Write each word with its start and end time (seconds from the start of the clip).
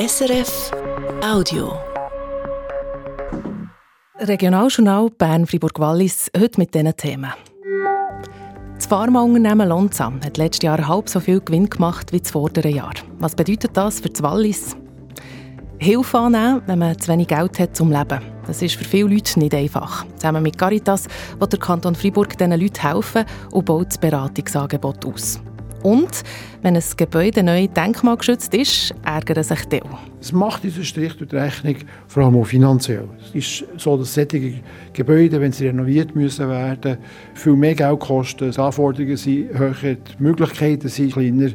SRF 0.00 0.70
Audio. 1.22 1.78
Regionaljournal 4.18 5.10
Bern-Fribourg-Wallis, 5.10 6.30
heute 6.38 6.58
mit 6.58 6.74
diesen 6.74 6.96
Themen. 6.96 7.30
Das 8.76 8.86
Pharmaunternehmen 8.86 9.68
Lonza 9.68 10.10
hat 10.24 10.38
letztes 10.38 10.62
Jahr 10.62 10.88
halb 10.88 11.10
so 11.10 11.20
viel 11.20 11.42
Gewinn 11.42 11.68
gemacht 11.68 12.14
wie 12.14 12.20
das 12.20 12.30
vordere 12.30 12.70
Jahr. 12.70 12.94
Was 13.18 13.34
bedeutet 13.34 13.76
das 13.76 14.00
für 14.00 14.08
das 14.08 14.22
Wallis? 14.22 14.74
Hilfe 15.78 16.18
annehmen, 16.18 16.62
wenn 16.64 16.78
man 16.78 16.98
zu 16.98 17.12
wenig 17.12 17.28
Geld 17.28 17.58
hat 17.58 17.76
zum 17.76 17.92
Leben. 17.92 18.22
Das 18.46 18.62
ist 18.62 18.76
für 18.76 18.84
viele 18.84 19.08
Leute 19.08 19.38
nicht 19.38 19.54
einfach. 19.54 20.06
Zusammen 20.16 20.42
mit 20.42 20.56
Caritas 20.56 21.08
will 21.38 21.48
der 21.48 21.58
Kanton 21.58 21.94
Freiburg 21.94 22.38
diesen 22.38 22.58
Leuten 22.58 22.80
helfen 22.80 23.26
und 23.50 23.66
baut 23.66 23.88
das 23.88 23.98
Beratungsangebot 23.98 25.04
aus. 25.04 25.40
Und 25.82 26.22
wenn 26.62 26.76
ein 26.76 26.82
Gebäude 26.96 27.42
neu 27.42 27.66
denkmalgeschützt 27.66 28.54
ist, 28.54 28.94
ärgern 29.04 29.42
sich 29.42 29.64
die. 29.66 29.80
Es 30.20 30.32
macht 30.32 30.64
diesen 30.64 30.84
Strich 30.84 31.16
durch 31.16 31.30
die 31.30 31.36
Rechnung, 31.36 31.76
vor 32.06 32.24
allem 32.24 32.36
auch 32.36 32.44
finanziell. 32.44 33.08
Es 33.24 33.34
ist 33.34 33.64
so, 33.78 33.96
dass 33.96 34.14
solche 34.14 34.54
Gebäude, 34.92 35.40
wenn 35.40 35.52
sie 35.52 35.68
renoviert 35.68 36.14
müssen 36.14 36.48
werden, 36.48 36.98
viel 37.34 37.56
mehr 37.56 37.74
Geld 37.74 38.00
kosten, 38.00 38.50
die 38.50 38.58
Anforderungen 38.58 39.16
sind 39.16 39.58
höher, 39.58 39.94
die 39.94 40.22
Möglichkeiten 40.22 40.88
sind 40.88 41.12
kleiner, 41.12 41.50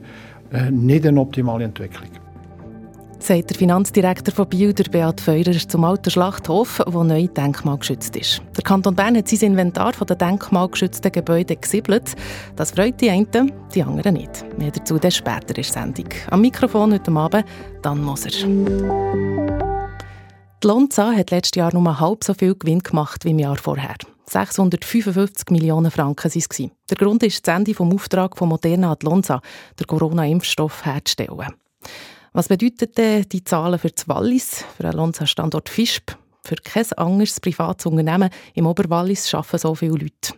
äh, 0.51 0.71
nicht 0.71 1.05
eine 1.05 1.19
optimale 1.19 1.65
Entwicklung 1.65 2.24
sagt 3.25 3.49
der 3.49 3.57
Finanzdirektor 3.57 4.35
von 4.35 4.47
Biel, 4.47 4.71
der 4.71 4.83
Beat 4.83 5.19
Feurer, 5.19 5.53
zum 5.53 5.83
alten 5.83 6.11
Schlachthof, 6.11 6.79
der 6.85 7.03
neu 7.03 7.27
denkmalgeschützt 7.27 8.15
ist. 8.15 8.39
Der 8.55 8.63
Kanton 8.63 8.93
Bern 8.93 9.17
hat 9.17 9.27
sein 9.27 9.51
Inventar 9.51 9.93
den 9.93 10.17
denkmalgeschützten 10.17 11.11
Gebäuden 11.11 11.59
gesiebelt. 11.59 12.13
Das 12.55 12.69
freut 12.71 13.01
die 13.01 13.09
einen, 13.09 13.51
die 13.73 13.81
anderen 13.81 14.13
nicht. 14.13 14.45
Mehr 14.59 14.69
dazu 14.69 14.99
dann 14.99 15.09
später 15.09 15.49
in 15.49 15.55
der 15.55 15.63
Sendung. 15.63 16.05
Am 16.29 16.41
Mikrofon 16.41 16.93
heute 16.93 17.11
Abend 17.11 17.45
Dan 17.81 18.03
Moser. 18.03 18.29
Die 18.29 18.45
Lonza 20.67 21.11
hat 21.11 21.31
letztes 21.31 21.57
Jahr 21.57 21.73
nur 21.73 21.99
halb 21.99 22.23
so 22.23 22.35
viel 22.35 22.53
Gewinn 22.53 22.79
gemacht 22.79 23.25
wie 23.25 23.31
im 23.31 23.39
Jahr 23.39 23.57
vorher. 23.57 23.95
655 24.27 25.49
Millionen 25.49 25.89
Franken 25.89 26.31
waren 26.31 26.43
es. 26.47 26.59
Der 26.89 26.97
Grund 26.97 27.23
ist 27.23 27.47
das 27.47 27.55
Ende 27.55 27.71
des 27.71 27.79
Auftrags 27.79 28.37
von 28.37 28.49
Moderna 28.49 28.91
an 28.91 28.97
Lonza, 29.01 29.41
den 29.79 29.87
Corona-Impfstoff 29.87 30.85
herzustellen. 30.85 31.55
Was 32.35 32.49
bedeuten 32.49 32.91
denn 32.97 33.23
die 33.31 33.45
Zahlen 33.45 33.79
für 33.79 33.91
das 33.91 34.09
Wallis, 34.09 34.65
für 34.75 34.83
den 34.83 34.91
Lonza-Standort 34.91 35.69
Fischb? 35.69 36.11
Für 36.43 36.57
kein 36.57 36.91
anderes 36.97 37.39
privates 37.39 37.85
Unternehmen 37.85 38.29
im 38.55 38.67
Oberwallis 38.67 39.33
arbeiten 39.33 39.57
so 39.57 39.73
viele 39.73 39.93
Leute. 39.93 40.33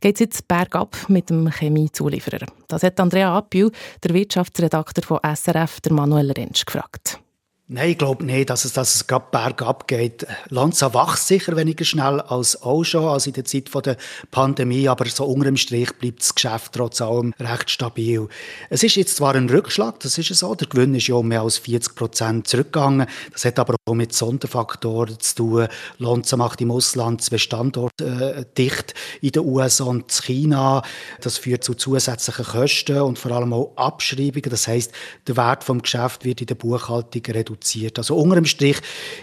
Geht 0.00 0.14
es 0.14 0.20
jetzt 0.20 0.48
bergab 0.48 0.96
mit 1.08 1.28
dem 1.28 1.50
Chemiezulieferer? 1.50 2.46
Das 2.66 2.82
hat 2.82 2.98
Andrea 2.98 3.36
Appiu, 3.36 3.68
der 4.02 4.14
Wirtschaftsredakteur 4.14 5.04
von 5.04 5.18
SRF, 5.22 5.82
der 5.82 5.92
Manuel 5.92 6.32
Rentsch, 6.32 6.64
gefragt. 6.64 7.20
Nein, 7.66 7.92
ich 7.92 7.98
glaube 7.98 8.22
nicht, 8.26 8.50
dass 8.50 8.66
es, 8.66 8.74
dass 8.74 8.94
es 8.94 9.06
gerade 9.06 9.24
bergab 9.30 9.88
geht. 9.88 10.26
Lanza 10.50 10.92
wächst 10.92 11.28
sicher 11.28 11.56
weniger 11.56 11.86
schnell 11.86 12.20
als 12.20 12.60
auch 12.60 12.84
schon, 12.84 13.06
als 13.06 13.26
in 13.26 13.32
der 13.32 13.46
Zeit 13.46 13.70
der 13.86 13.96
Pandemie, 14.30 14.86
aber 14.86 15.06
so 15.06 15.24
unter 15.24 15.46
dem 15.46 15.56
Strich 15.56 15.90
bleibt 15.94 16.20
das 16.20 16.34
Geschäft 16.34 16.74
trotz 16.74 17.00
allem 17.00 17.32
recht 17.40 17.70
stabil. 17.70 18.28
Es 18.68 18.82
ist 18.82 18.96
jetzt 18.96 19.16
zwar 19.16 19.34
ein 19.34 19.48
Rückschlag, 19.48 19.98
das 20.00 20.18
ist 20.18 20.34
so, 20.34 20.54
der 20.54 20.68
Gewinn 20.68 20.94
ist 20.94 21.06
ja 21.06 21.14
um 21.14 21.26
mehr 21.26 21.40
als 21.40 21.56
40 21.56 21.94
Prozent 21.94 22.48
zurückgegangen. 22.48 23.06
Das 23.32 23.46
hat 23.46 23.58
aber 23.58 23.76
auch 23.86 23.94
mit 23.94 24.12
Sonderfaktoren 24.12 25.18
zu 25.18 25.34
tun. 25.34 25.68
Lanza 25.96 26.36
macht 26.36 26.60
im 26.60 26.70
Ausland 26.70 27.22
zwei 27.22 27.38
Standorte 27.38 28.04
äh, 28.04 28.44
dicht, 28.58 28.92
in 29.22 29.30
den 29.30 29.42
USA 29.42 29.84
und 29.84 30.12
China. 30.12 30.82
Das 31.22 31.38
führt 31.38 31.64
zu 31.64 31.72
zusätzlichen 31.72 32.44
Kosten 32.44 33.00
und 33.00 33.18
vor 33.18 33.32
allem 33.32 33.54
auch 33.54 33.72
Abschreibungen. 33.76 34.50
Das 34.50 34.68
heißt, 34.68 34.92
der 35.26 35.38
Wert 35.38 35.64
vom 35.64 35.80
Geschäft 35.80 36.26
wird 36.26 36.42
in 36.42 36.46
der 36.46 36.56
Buchhaltung 36.56 37.22
reduziert 37.26 37.53
reduziert. 37.54 37.98
Also 37.98 38.16
unter 38.16 38.34
dem 38.36 38.44
Strich 38.44 38.78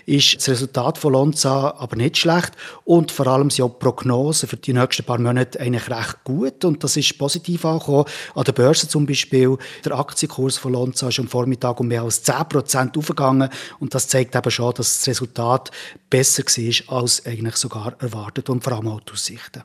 ist 0.06 0.36
das 0.36 0.50
Resultat 0.50 0.98
von 0.98 1.14
Lonza 1.14 1.76
aber 1.78 1.96
nicht 1.96 2.18
schlecht 2.18 2.54
und 2.86 3.12
vor 3.12 3.28
allem 3.28 3.50
sind 3.50 3.66
auch 3.66 3.72
die 3.72 3.80
Prognosen 3.80 4.50
für 4.50 4.58
die 4.58 4.74
nächsten 4.74 5.04
paar 5.04 5.20
Monate 5.20 5.59
eigentlich 5.59 5.90
recht 5.90 6.24
gut 6.24 6.66
und 6.66 6.84
das 6.84 6.97
ist 6.97 7.18
positiv 7.18 7.66
angekommen. 7.66 8.06
An 8.36 8.44
der 8.44 8.53
Börse 8.53 8.88
zum 8.88 9.06
Beispiel, 9.06 9.58
der 9.86 9.97
Aktienkurs 9.97 10.58
von 10.58 10.74
Lonza 10.74 11.09
ist 11.09 11.19
am 11.19 11.28
Vormittag 11.28 11.80
um 11.80 11.88
mehr 11.88 12.03
als 12.03 12.25
10% 12.25 12.97
aufgegangen 12.97 13.50
und 13.80 13.94
das 13.94 14.08
zeigt 14.08 14.36
eben 14.36 14.52
schon, 14.52 14.74
dass 14.74 14.98
das 14.98 15.08
Resultat 15.08 15.72
besser 16.09 16.44
war 16.44 16.98
als 16.98 17.25
eigentlich 17.25 17.56
sogar 17.56 17.96
erwartet 18.00 18.50
und 18.50 18.63
vor 18.63 18.74
allem 18.74 18.88
auch 18.88 19.02
die 19.02 19.13
Aussichten. 19.13 19.63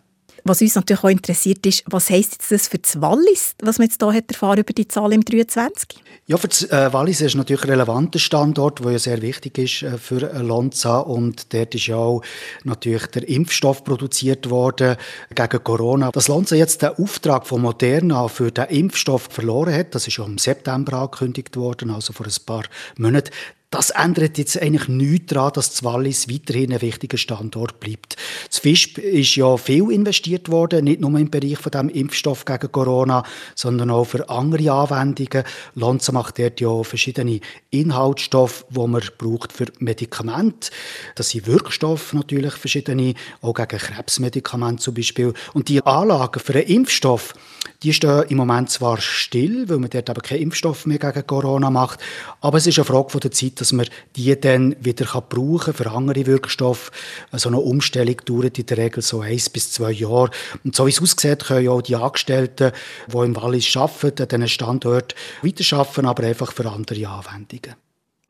Was 0.48 0.62
uns 0.62 0.76
natürlich 0.76 1.02
auch 1.02 1.08
interessiert 1.08 1.66
ist, 1.66 1.82
was 1.86 2.08
heisst 2.08 2.34
jetzt 2.34 2.52
das 2.52 2.68
für 2.68 2.78
das 2.78 3.00
Wallis, 3.00 3.56
was 3.60 3.78
man 3.78 3.88
jetzt 3.88 4.00
hier 4.00 4.12
hat 4.12 4.30
erfahren 4.30 4.60
über 4.60 4.72
die 4.72 4.86
Zahl 4.86 5.12
im 5.12 5.24
23? 5.24 5.98
Ja, 6.28 6.36
für 6.36 6.46
das 6.46 6.62
äh, 6.70 6.92
Wallis 6.92 7.20
ist 7.20 7.34
natürlich 7.34 7.64
ein 7.64 7.70
relevanter 7.70 8.20
Standort, 8.20 8.84
der 8.84 8.92
ja 8.92 8.98
sehr 9.00 9.22
wichtig 9.22 9.58
ist 9.58 9.82
äh, 9.82 9.98
für 9.98 10.32
äh, 10.32 10.38
Lonza 10.42 11.00
und 11.00 11.52
dort 11.52 11.74
ist 11.74 11.88
ja 11.88 11.96
auch 11.96 12.22
natürlich 12.62 13.06
der 13.06 13.28
Impfstoff 13.28 13.82
produziert 13.82 14.48
worden 14.48 14.96
gegen 15.34 15.64
Corona. 15.64 16.12
Dass 16.12 16.28
Lonza 16.28 16.54
jetzt 16.54 16.82
den 16.82 16.90
Auftrag 16.90 17.44
von 17.44 17.62
Moderna 17.62 18.28
für 18.28 18.52
den 18.52 18.66
Impfstoff 18.66 19.28
verloren 19.28 19.74
hat, 19.74 19.96
das 19.96 20.06
ist 20.06 20.16
ja 20.18 20.24
im 20.24 20.38
September 20.38 20.92
angekündigt 20.98 21.56
worden, 21.56 21.90
also 21.90 22.12
vor 22.12 22.26
ein 22.26 22.32
paar 22.46 22.64
Monaten, 22.98 23.30
das 23.76 23.90
ändert 23.90 24.38
jetzt 24.38 24.60
eigentlich 24.60 24.88
nichts 24.88 25.34
daran, 25.34 25.52
dass 25.52 25.68
das 25.68 25.84
Wallis 25.84 26.30
weiterhin 26.30 26.72
ein 26.72 26.80
wichtiger 26.80 27.18
Standort 27.18 27.78
bleibt. 27.78 28.16
Das 28.48 28.58
Fischb 28.58 28.96
ist 28.98 29.36
ja 29.36 29.54
viel 29.58 29.90
investiert 29.90 30.50
worden, 30.50 30.84
nicht 30.84 31.02
nur 31.02 31.18
im 31.18 31.30
Bereich 31.30 31.58
von 31.58 31.72
dem 31.72 31.90
Impfstoff 31.90 32.46
gegen 32.46 32.72
Corona, 32.72 33.22
sondern 33.54 33.90
auch 33.90 34.04
für 34.04 34.30
andere 34.30 34.72
Anwendungen. 34.72 35.44
Lonza 35.74 36.12
macht 36.12 36.38
dort 36.38 36.58
ja 36.58 36.82
verschiedene 36.84 37.40
Inhaltsstoffe, 37.68 38.64
die 38.70 38.86
man 38.86 39.02
braucht 39.18 39.52
für 39.52 39.66
Medikamente. 39.78 40.70
Das 41.14 41.28
sind 41.28 41.46
Wirkstoffe 41.46 42.14
natürlich, 42.14 42.54
verschiedene, 42.54 43.12
auch 43.42 43.52
gegen 43.52 43.78
Krebsmedikamente 43.78 44.82
zum 44.82 44.94
Beispiel. 44.94 45.34
Und 45.52 45.68
die 45.68 45.84
Anlagen 45.84 46.40
für 46.40 46.54
einen 46.54 46.66
Impfstoff, 46.66 47.34
die 47.82 47.92
stehen 47.92 48.24
im 48.28 48.38
Moment 48.38 48.70
zwar 48.70 48.98
still, 49.02 49.68
weil 49.68 49.78
man 49.78 49.90
dort 49.90 50.08
aber 50.08 50.22
keinen 50.22 50.42
Impfstoff 50.42 50.86
mehr 50.86 50.98
gegen 50.98 51.26
Corona 51.26 51.68
macht, 51.68 52.00
aber 52.40 52.56
es 52.56 52.66
ist 52.66 52.78
eine 52.78 52.86
Frage 52.86 53.20
der 53.20 53.30
Zeit, 53.32 53.60
dass 53.66 53.72
man 53.72 53.86
die 54.14 54.38
dann 54.40 54.76
wieder 54.78 55.06
brauchen 55.20 55.74
für 55.74 55.90
andere 55.90 56.24
Wirkstoffe. 56.26 56.92
So 57.32 57.48
eine 57.48 57.58
Umstellung 57.58 58.16
dauert 58.24 58.58
in 58.58 58.66
der 58.66 58.78
Regel 58.78 59.02
so 59.02 59.20
eins 59.20 59.50
bis 59.50 59.72
zwei 59.72 59.90
Jahre. 59.90 60.30
Und 60.62 60.76
so 60.76 60.86
wie 60.86 60.90
es 60.90 61.02
aussieht, 61.02 61.44
können 61.44 61.68
auch 61.68 61.82
die 61.82 61.96
Angestellten, 61.96 62.70
die 63.12 63.18
im 63.18 63.34
Wallis 63.34 63.76
arbeiten, 63.76 64.22
an 64.22 64.28
diesen 64.28 64.48
Standort 64.48 65.14
weiterarbeiten, 65.42 66.06
aber 66.06 66.22
einfach 66.24 66.52
für 66.52 66.70
andere 66.70 67.08
Anwendungen 67.08 67.74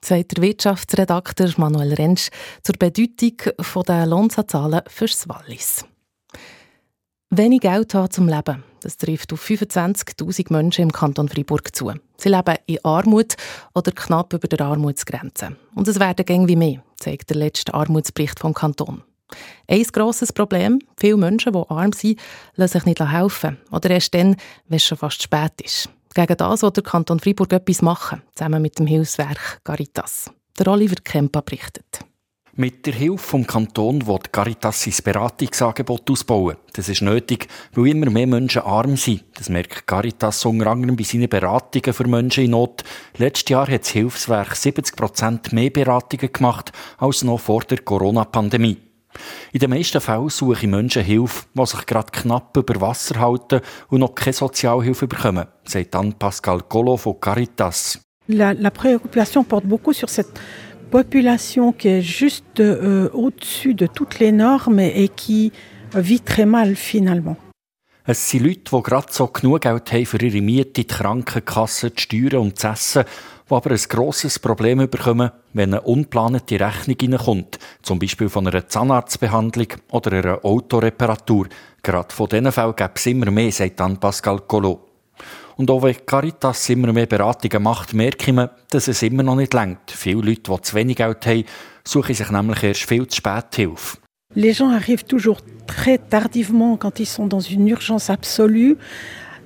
sagt 0.05 0.37
der 0.37 0.43
Wirtschaftsredakteur 0.45 1.53
Manuel 1.57 1.95
Rentsch 1.95 2.29
zur 2.63 2.77
Bedeutung 2.79 3.85
der 3.89 4.07
Lonsa-Zahlen 4.07 4.83
fürs 4.87 5.29
Wallis. 5.29 5.85
Wenig 7.31 7.63
Geld 7.63 7.93
haben 7.93 8.11
zum 8.13 8.29
Leben. 8.29 8.63
Das 8.87 8.99
trifft 8.99 9.33
auf 9.33 9.45
25.000 9.45 10.53
Menschen 10.53 10.83
im 10.83 10.93
Kanton 10.93 11.29
Freiburg 11.29 11.75
zu. 11.75 11.91
Sie 12.19 12.29
leben 12.29 12.55
in 12.67 12.79
Armut 12.85 13.35
oder 13.75 13.91
knapp 13.91 14.33
über 14.33 14.47
der 14.47 14.61
Armutsgrenze. 14.61 15.57
Und 15.75 15.89
es 15.89 15.99
werden 15.99 16.25
gängig 16.25 16.51
wie 16.51 16.55
mehr, 16.55 16.83
zeigt 16.95 17.31
der 17.31 17.37
letzte 17.37 17.75
Armutsbericht 17.75 18.39
vom 18.39 18.55
Kanton. 18.55 19.03
Ein 19.67 19.83
grosses 19.83 20.33
Problem, 20.33 20.79
viele 20.97 21.17
Menschen, 21.17 21.53
die 21.53 21.63
arm 21.69 21.93
sind, 21.95 22.21
lassen 22.55 22.75
sich 22.75 22.85
nicht 22.85 23.01
helfen. 23.01 23.59
Oder 23.73 23.91
erst 23.91 24.15
dann, 24.15 24.37
wenn 24.69 24.77
es 24.77 24.85
schon 24.85 24.99
fast 24.99 25.21
spät 25.21 25.61
ist. 25.61 25.89
Gegen 26.15 26.37
das 26.37 26.63
will 26.63 26.71
der 26.71 26.85
Kanton 26.85 27.19
Freiburg 27.19 27.55
etwas 27.55 27.83
machen, 27.83 28.23
zusammen 28.37 28.63
mit 28.63 28.79
dem 28.79 28.87
Hilfswerk 28.87 29.63
Caritas. 29.65 30.31
Der 30.61 30.69
Oliver 30.69 31.03
Kempa 31.03 31.41
berichtet. 31.41 32.05
Mit 32.59 32.87
der 32.87 32.95
Hilfe 32.95 33.19
vom 33.19 33.47
Kanton 33.47 34.07
will 34.07 34.19
Caritas 34.33 34.83
sein 34.83 34.95
Beratungsangebot 35.05 36.11
ausbauen. 36.11 36.57
Das 36.73 36.89
ist 36.89 37.03
nötig, 37.03 37.49
weil 37.75 37.89
immer 37.89 38.09
mehr 38.09 38.27
Menschen 38.27 38.63
arm 38.63 38.97
sind. 38.97 39.25
Das 39.35 39.51
merkt 39.51 39.87
Caritas 39.87 40.43
unter 40.47 40.69
anderem 40.69 40.97
bei 40.97 41.05
seinen 41.05 41.29
Beratungen 41.29 41.93
für 41.93 42.09
Menschen 42.09 42.45
in 42.45 42.53
Not. 42.53 42.83
Letztes 43.19 43.51
Jahr 43.51 43.69
hat 43.69 43.83
das 43.83 43.91
Hilfswerk 43.91 44.57
70 44.57 44.97
Prozent 44.97 45.53
mehr 45.53 45.69
Beratungen 45.69 46.33
gemacht 46.33 46.73
als 46.97 47.25
noch 47.25 47.41
vor 47.41 47.61
der 47.61 47.81
Corona-Pandemie. 47.81 48.79
In 49.53 49.61
den 49.61 49.69
meisten 49.69 50.01
Fällen 50.01 50.31
suchen 50.31 50.71
Menschen 50.71 51.05
Hilfe, 51.05 51.45
die 51.53 51.67
sich 51.67 51.85
gerade 51.85 52.11
knapp 52.11 52.57
über 52.57 52.81
Wasser 52.81 53.21
halten 53.21 53.61
und 53.89 54.01
noch 54.01 54.15
keine 54.15 54.33
Sozialhilfe 54.33 55.07
bekommen, 55.07 55.47
sagt 55.65 55.95
dann 55.95 56.15
Pascal 56.15 56.63
Colo 56.63 56.97
von 56.97 57.21
Caritas. 57.21 58.01
La, 58.29 58.53
la 58.53 58.71
préoccupation 58.71 59.45
porte 59.45 59.69
beaucoup 59.69 59.93
sur 59.93 60.09
cette 60.09 60.33
population 60.97 61.73
qui 61.73 61.89
est 61.89 62.01
juste 62.01 62.59
euh, 62.59 63.11
au-dessus 63.13 63.75
de 63.75 63.87
toutes 63.87 64.19
les 64.19 64.33
normes 64.33 64.81
et 64.81 65.09
qui 65.09 65.53
vit 65.95 66.21
très 66.21 66.47
mal 66.47 66.75
finalement. 66.75 67.37
Es 68.07 68.31
sind 68.31 68.41
Leute, 68.47 68.71
die 68.73 68.83
gerade 68.83 69.09
so 69.11 69.27
genug 69.27 69.61
Geld 69.63 69.93
haben 69.93 70.07
für 70.07 70.23
ihre 70.23 70.41
Miete, 70.41 70.73
die 70.73 70.87
Krankenkasse, 70.87 71.91
die 71.91 72.01
Steuern 72.01 72.37
und 72.37 72.65
das 72.65 72.97
Essen, 72.97 73.05
die 73.51 73.55
aber 73.55 73.73
ein 73.73 73.81
grosses 73.89 74.39
Problem 74.39 74.79
bekommen, 74.89 75.33
wenn 75.53 75.75
eine 75.75 75.83
unplante 75.83 76.59
Rechnung 76.59 76.97
reinkommt, 77.13 77.59
zum 77.83 77.99
Beispiel 77.99 78.31
von 78.31 78.47
einer 78.47 78.67
Zahnarztbehandlung 78.67 79.69
oder 79.91 80.13
einer 80.13 80.45
Autoreparatur. 80.47 81.49
Gerade 81.83 82.15
von 82.15 82.29
diesen 82.29 82.53
Fällen 82.53 82.77
gibt 82.77 82.99
es 82.99 83.07
immer 83.07 83.31
mehr, 83.31 83.53
sagt 83.53 83.81
dann 83.81 83.99
Pascal 83.99 84.41
Collot. 84.47 84.96
Und 85.57 85.71
auch 85.71 85.83
wenn 85.83 85.97
Caritas 86.05 86.69
immer 86.69 86.93
mehr 86.93 87.07
Beratungen 87.07 87.63
macht, 87.63 87.95
merke 87.95 88.31
ich, 88.31 88.49
dass 88.71 88.89
es 88.89 89.03
immer 89.03 89.23
noch 89.23 89.37
nicht 89.37 89.55
längt. 89.55 89.91
Viele 89.91 90.21
Leute, 90.21 90.53
die 90.53 90.61
zu 90.61 90.75
wenig 90.75 90.97
Geld 90.97 91.27
haben, 91.27 91.45
suchen 91.83 92.15
sich 92.15 92.31
nämlich 92.31 92.63
erst 92.63 92.85
viel 92.85 93.07
zu 93.07 93.17
spät 93.17 93.55
Hilfe. 93.55 93.97
Les 94.35 94.53
gens 94.53 94.71
arrivent 94.71 95.07
toujours 95.07 95.41
très 95.67 95.99
tardivement 95.99 96.77
quand 96.77 97.01
ils 97.01 97.07
sont 97.07 97.27
dans 97.27 97.41
une 97.41 97.69
urgence 97.69 98.11
absolue. 98.11 98.77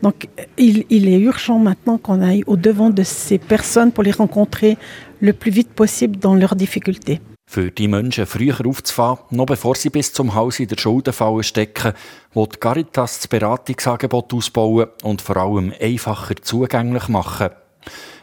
Donc 0.03 0.27
il, 0.57 0.85
il 0.89 1.07
est 1.09 1.21
urgent 1.21 1.59
maintenant 1.59 1.99
qu'on 1.99 2.21
aille 2.23 2.43
au-devant 2.47 2.91
de 2.91 3.05
ces 3.05 3.39
personnes 3.39 3.93
pour 3.93 4.03
les 4.03 4.11
rencontrer 4.11 4.79
le 5.21 5.33
plus 5.33 5.53
vite 5.53 5.69
possible 5.69 6.17
dans 6.19 6.35
leurs 6.35 6.57
difficultés. 6.57 7.21
Für 7.53 7.73
die 7.73 7.89
Menschen 7.89 8.27
früher 8.27 8.65
aufzufahren, 8.65 9.19
noch 9.31 9.47
bevor 9.47 9.75
sie 9.75 9.91
bis 9.91 10.13
zum 10.13 10.37
Haus 10.37 10.61
in 10.61 10.69
der 10.69 10.79
Schuldenfalle 10.79 11.43
stecken, 11.43 11.95
die 12.33 12.47
Caritas 12.61 13.19
das 13.19 13.27
Beratungsangebot 13.27 14.33
ausbauen 14.33 14.87
und 15.03 15.21
vor 15.21 15.37
allem 15.37 15.75
einfacher 15.81 16.37
zugänglich 16.41 17.09
machen. 17.09 17.51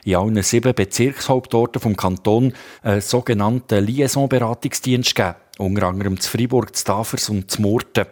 In 0.06 0.16
allen 0.16 0.42
sieben 0.44 0.74
Bezirkshauptorten 0.74 1.82
vom 1.82 1.98
Kanton 1.98 2.54
einen 2.84 3.02
sogenannten 3.02 3.84
Liaison-Beratungsdienst 3.84 5.14
geben, 5.14 5.36
unter 5.58 5.88
anderem 5.88 6.18
zu 6.22 6.30
Freiburg, 6.30 6.74
zu 6.74 6.86
Tafers 6.86 7.28
und 7.28 7.52
zu 7.52 7.62
Murten. 7.62 8.06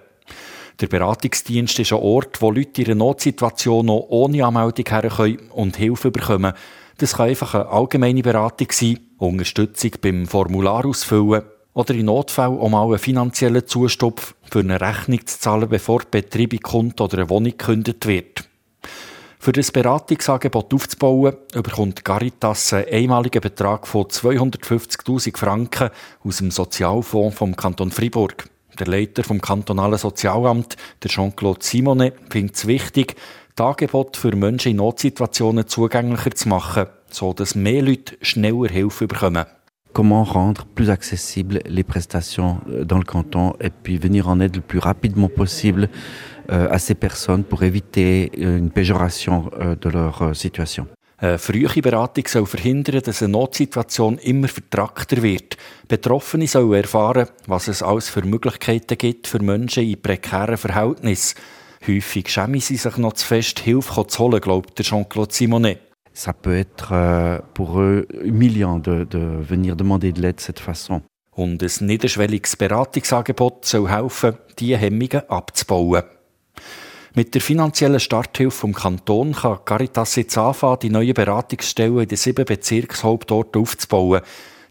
Der 0.82 0.88
Beratungsdienst 0.88 1.80
ist 1.80 1.94
ein 1.94 2.00
Ort, 2.00 2.42
wo 2.42 2.52
Leute 2.52 2.82
in 2.82 2.88
einer 2.88 2.96
Notsituation 2.96 3.86
noch 3.86 4.08
ohne 4.10 4.46
Anmeldung 4.46 4.86
herkommen 4.90 5.50
und 5.52 5.78
Hilfe 5.78 6.12
bekommen. 6.12 6.52
Das 6.98 7.16
kann 7.16 7.30
einfach 7.30 7.54
eine 7.54 7.68
allgemeine 7.68 8.22
Beratung 8.22 8.68
sein, 8.72 9.00
Unterstützung 9.18 9.92
beim 10.02 10.28
Formular 10.28 10.86
ausfüllen 10.86 11.44
oder 11.74 11.94
in 11.94 12.06
Notfällen 12.06 12.58
auch 12.58 12.70
mal 12.70 12.86
einen 12.86 13.00
finanziellen 13.00 13.68
Zustupf 13.68 14.34
für 14.50 14.60
eine 14.60 14.80
Rechnung 14.80 15.26
zu 15.26 15.40
zahlen, 15.40 15.68
bevor 15.68 16.00
die 16.00 16.22
Betriebe 16.22 16.58
kommt 16.58 17.02
oder 17.02 17.18
eine 17.18 17.30
Wohnung 17.30 17.52
gekündigt 17.52 18.06
wird. 18.06 18.48
Für 19.40 19.52
das 19.52 19.72
Beratungsangebot 19.72 20.74
aufzubauen, 20.74 21.36
bekommt 21.54 22.06
Caritas 22.06 22.74
einen 22.74 22.88
einmaligen 22.88 23.42
Betrag 23.42 23.86
von 23.86 24.06
250.000 24.06 25.38
Franken 25.38 25.90
aus 26.24 26.38
dem 26.38 26.50
Sozialfonds 26.50 27.38
vom 27.38 27.56
Kanton 27.58 27.92
Fribourg. 27.92 28.50
Der 28.80 28.88
Leiter 28.88 29.24
vom 29.24 29.42
kantonalen 29.42 29.98
Sozialamt, 29.98 30.78
der 31.04 31.12
Jean-Claude 31.12 31.64
Simone, 31.64 32.14
findet 32.30 32.56
es 32.56 32.68
wichtig, 32.68 33.16
das 33.56 33.68
Angebot 33.68 34.18
für 34.18 34.36
Menschen 34.36 34.72
in 34.72 34.78
Notsituationen 34.78 35.66
zugänglicher 35.66 36.32
zu 36.32 36.50
machen, 36.50 36.88
sodass 37.10 37.56
mehr 37.56 37.82
Leute 37.82 38.18
schneller 38.22 38.70
Hilfe 38.70 39.08
bekommen. 39.08 39.46
Comment 39.94 40.26
rendre 40.26 40.66
plus 40.76 40.90
accessibles 40.90 41.62
les 41.66 41.84
prestations 41.84 42.60
euh, 42.68 42.84
dans 42.84 42.98
le 42.98 43.06
canton 43.06 43.56
et 43.62 43.70
puis 43.70 43.98
venir 43.98 44.28
en 44.28 44.42
aide 44.42 44.58
le 44.58 44.62
plus 44.62 44.80
rapidement 44.80 45.30
possible 45.30 45.88
euh, 46.52 46.70
à 46.70 46.80
ces 46.80 46.96
personnes 46.96 47.46
pour 47.46 47.64
éviter 47.64 48.30
euh, 48.38 48.58
une 48.58 48.72
péjoration 48.72 49.50
de 49.80 49.90
leur 49.90 50.36
situation. 50.36 50.88
Eine 51.18 51.38
frühe 51.38 51.82
Beratung 51.82 52.28
soll 52.28 52.46
verhindern, 52.46 53.00
dass 53.02 53.24
eine 53.24 53.32
Notsituation 53.32 54.18
immer 54.18 54.50
vertrackter 54.50 55.24
wird. 55.24 55.56
Betroffene 55.88 56.46
sollen 56.46 56.74
erfahren, 56.74 57.30
was 57.48 57.70
es 57.70 57.82
alles 57.82 58.10
für 58.10 58.24
Möglichkeiten 58.24 58.98
gibt 58.98 59.28
für 59.28 59.42
Menschen 59.42 59.84
in 59.84 60.02
prekären 60.02 60.58
Verhältnissen. 60.58 61.38
Häufig 61.88 62.30
schämen 62.30 62.60
sie 62.60 62.78
sich 62.78 62.98
noch 62.98 63.14
zu 63.14 63.26
fest, 63.26 63.60
Hilfe 63.60 64.08
zu 64.08 64.24
holen, 64.24 64.42
glaubt 64.42 64.82
Jean-Claude 64.82 65.34
Simonet. 65.34 65.80
Ça 66.14 66.32
peut 66.34 66.58
être 66.58 66.94
euh, 66.94 67.40
pour 67.54 67.80
eux 67.80 68.08
humiliant 68.24 68.80
de, 68.80 69.04
de 69.04 69.20
venir 69.20 69.76
demander 69.76 70.14
de 70.14 70.22
l'aide 70.22 70.38
de 70.38 70.42
cette 70.42 70.62
façon. 70.62 71.02
Und 71.32 71.62
ein 71.62 71.86
niederschwelliges 71.86 72.56
Beratungsangebot 72.56 73.66
soll 73.66 73.90
helfen, 73.90 74.38
diese 74.58 74.78
Hemmungen 74.78 75.30
abzubauen. 75.30 76.04
Mit 77.16 77.34
der 77.34 77.42
finanziellen 77.42 78.00
Starthilfe 78.00 78.58
vom 78.58 78.74
Kanton 78.74 79.34
kann 79.34 79.60
Caritas 79.66 80.16
jetzt 80.16 80.38
anfangen, 80.38 80.80
die 80.82 80.90
neuen 80.90 81.14
Beratungsstellen 81.14 82.00
in 82.00 82.08
den 82.08 82.18
sieben 82.18 82.46
Bezirkshauptorten 82.46 83.62
aufzubauen. 83.62 84.22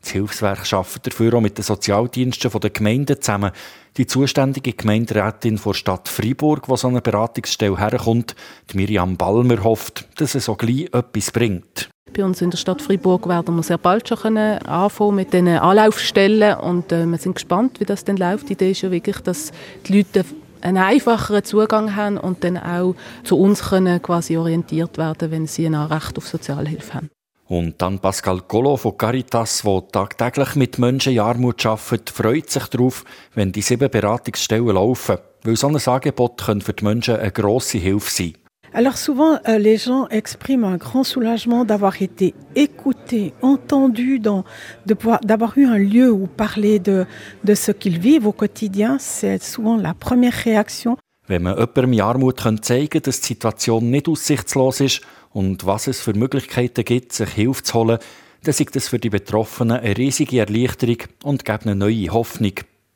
Das 0.01 0.11
Hilfswerk 0.11 0.71
arbeitet 0.73 1.07
dafür 1.07 1.35
auch 1.35 1.41
mit 1.41 1.59
den 1.59 1.63
Sozialdiensten 1.63 2.51
der 2.61 2.71
Gemeinden 2.71 3.21
zusammen. 3.21 3.53
Die 3.97 4.07
zuständige 4.07 4.73
Gemeinderätin 4.73 5.61
der 5.65 5.73
Stadt 5.73 6.09
Freiburg, 6.09 6.67
die 6.67 6.77
so 6.77 6.89
eine 6.89 7.01
Beratungsstelle 7.01 7.79
herkommt, 7.79 8.35
die 8.73 8.77
Miriam 8.77 9.17
Balmer, 9.17 9.63
hofft, 9.63 10.09
dass 10.17 10.35
es 10.35 10.49
auch 10.49 10.59
gleich 10.59 10.89
etwas 10.93 11.31
bringt. 11.31 11.89
Bei 12.13 12.25
uns 12.25 12.43
in 12.43 12.51
der 12.51 12.59
Stadt 12.59 12.83
Freiburg 12.83 13.29
werden 13.29 13.55
wir 13.55 13.63
sehr 13.63 13.79
bald 13.79 14.09
schon 14.09 14.37
anfangen 14.37 15.15
mit 15.15 15.33
diesen 15.33 15.47
Anlaufstellen 15.47 16.59
und 16.59 16.91
äh, 16.91 17.07
wir 17.07 17.19
sind 17.19 17.35
gespannt, 17.35 17.79
wie 17.79 17.85
das 17.85 18.05
dann 18.05 18.17
läuft. 18.17 18.49
Die 18.49 18.55
Idee 18.55 18.73
ist 18.73 18.83
ja 18.83 18.91
wirklich, 18.91 19.21
dass 19.21 19.53
die 19.87 19.99
Leute 19.99 20.25
einen 20.61 20.79
einfacheren 20.79 21.45
Zugang 21.45 21.95
haben 21.95 22.17
und 22.17 22.43
dann 22.43 22.57
auch 22.57 22.97
zu 23.23 23.39
uns 23.39 23.63
können 23.63 24.03
quasi 24.03 24.37
orientiert 24.37 24.99
werden, 24.99 25.31
wenn 25.31 25.47
sie 25.47 25.67
ein 25.67 25.75
Anrecht 25.77 26.19
auf 26.19 26.27
Sozialhilfe 26.27 26.95
haben. 26.95 27.11
Und 27.47 27.75
dann 27.83 27.99
Pascal 27.99 28.41
Colo 28.49 28.77
von 28.77 28.97
Caritas, 28.97 29.63
der 29.63 29.89
tagtäglich 29.93 30.55
mit 30.55 30.79
Menschen 30.79 31.13
in 31.13 31.21
Armut 31.21 31.65
arbeitet, 31.67 32.09
freut 32.09 32.49
sich 32.49 32.67
darauf, 32.69 33.05
wenn 33.35 33.53
die 33.53 33.61
sieben 33.61 33.91
Beratungsstellen 33.91 34.75
laufen, 34.75 35.19
weil 35.43 35.57
so 35.57 35.69
ein 35.69 35.77
Angebot 35.77 36.41
für 36.41 36.73
die 36.73 36.85
Menschen 36.85 37.17
eine 37.17 37.33
grosse 37.33 37.79
Hilfe 37.79 38.11
sein 38.11 38.35
Alors 38.77 38.97
souvent, 38.97 39.39
euh, 39.47 39.57
les 39.57 39.77
gens 39.77 40.09
expriment 40.09 40.65
un 40.65 40.79
grand 40.79 41.05
soulagement 41.05 41.65
d'avoir 41.65 42.03
été 42.03 42.35
écoutés, 42.57 43.33
entendus, 43.41 44.19
d'avoir 44.19 45.57
eu 45.57 45.67
un 45.67 45.79
lieu 45.79 46.11
où 46.11 46.27
parler 46.27 46.81
de, 46.81 47.07
de 47.45 47.55
ce 47.55 47.71
qu'ils 47.71 48.01
vivent 48.01 48.27
au 48.27 48.33
quotidien. 48.33 48.97
C'est 48.99 49.41
souvent 49.41 49.77
la 49.77 49.95
première 49.95 50.33
réaction. 50.33 50.97
Wenn 51.27 51.43
man 51.43 51.55
jemandem 51.55 51.93
in 51.95 52.01
Armut 52.01 52.39
zeigen 52.63 52.89
kann, 52.89 53.03
dass 53.03 53.21
die 53.21 53.29
Situation 53.29 53.91
nicht 53.91 54.09
aussichtslos 54.09 54.81
ist 54.81 55.01
und 55.35 55.67
was 55.67 55.89
es 55.89 56.01
für 56.01 56.15
Möglichkeiten 56.15 56.85
gibt, 56.85 57.13
sich 57.13 57.29
Hilfe 57.31 57.65
zu 57.65 57.75
holen, 57.75 57.99
dann 58.45 58.55
ist 58.55 58.77
das 58.77 58.89
für 58.89 58.99
die 58.99 59.11
Betroffenen 59.11 59.79
eine 59.79 59.97
riesige 59.97 60.39
Erleichterung 60.39 60.99
und 61.25 61.45
gibt 61.45 61.67
eine 61.67 61.75
neue 61.75 62.09
Hoffnung. 62.11 62.53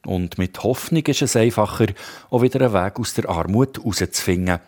Und 0.06 0.38
mit 0.38 0.62
Hoffnung 0.62 1.02
ist 1.02 1.20
es 1.20 1.34
einfacher, 1.34 1.86
auch 2.30 2.42
wieder 2.42 2.60
einen 2.60 2.72
Weg 2.72 3.00
aus 3.00 3.14
der 3.14 3.28
Armut 3.28 3.78
herauszufinden. 3.78 4.60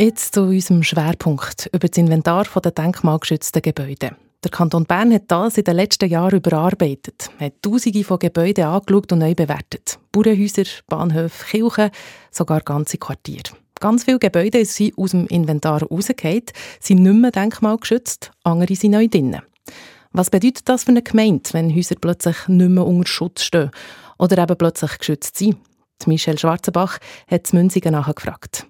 Jetzt 0.00 0.34
zu 0.34 0.42
unserem 0.42 0.82
Schwerpunkt 0.82 1.70
über 1.72 1.86
das 1.86 1.96
Inventar 1.96 2.46
der 2.62 2.72
denkmalgeschützten 2.72 3.62
Gebäude. 3.62 4.16
Der 4.42 4.50
Kanton 4.50 4.86
Bern 4.86 5.12
hat 5.12 5.24
das 5.28 5.58
in 5.58 5.64
den 5.64 5.76
letzten 5.76 6.08
Jahren 6.08 6.38
überarbeitet, 6.38 7.30
hat 7.38 7.60
Tausende 7.60 8.02
von 8.04 8.18
Gebäuden 8.18 8.64
angeschaut 8.64 9.12
und 9.12 9.18
neu 9.18 9.34
bewertet. 9.34 9.98
Bauernhäuser, 10.12 10.64
Bahnhöfe, 10.88 11.44
Kirchen, 11.44 11.90
sogar 12.30 12.60
ganze 12.62 12.96
Quartiere. 12.96 13.52
Ganz 13.80 14.04
viele 14.04 14.18
Gebäude 14.18 14.64
sind 14.64 14.96
aus 14.96 15.10
dem 15.10 15.26
Inventar 15.26 15.82
rausgefallen, 15.82 16.44
sind 16.80 17.02
nicht 17.02 17.20
mehr 17.20 17.30
denkmalgeschützt, 17.32 18.30
andere 18.42 18.74
sind 18.74 18.92
neu 18.92 19.08
drinnen. 19.08 19.42
Was 20.12 20.30
bedeutet 20.30 20.66
das 20.70 20.84
für 20.84 20.90
eine 20.90 21.02
Gemeinde, 21.02 21.50
wenn 21.52 21.74
Häuser 21.74 21.96
plötzlich 22.00 22.48
nicht 22.48 22.70
mehr 22.70 22.86
unter 22.86 23.06
Schutz 23.06 23.42
stehen 23.42 23.70
oder 24.18 24.42
eben 24.42 24.56
plötzlich 24.56 24.98
geschützt 24.98 25.36
sind? 25.36 25.58
Michel 26.06 26.38
Schwarzenbach 26.38 26.98
hat 27.30 27.44
das 27.44 27.52
Münzigen 27.52 27.92
nachgefragt. 27.92 28.66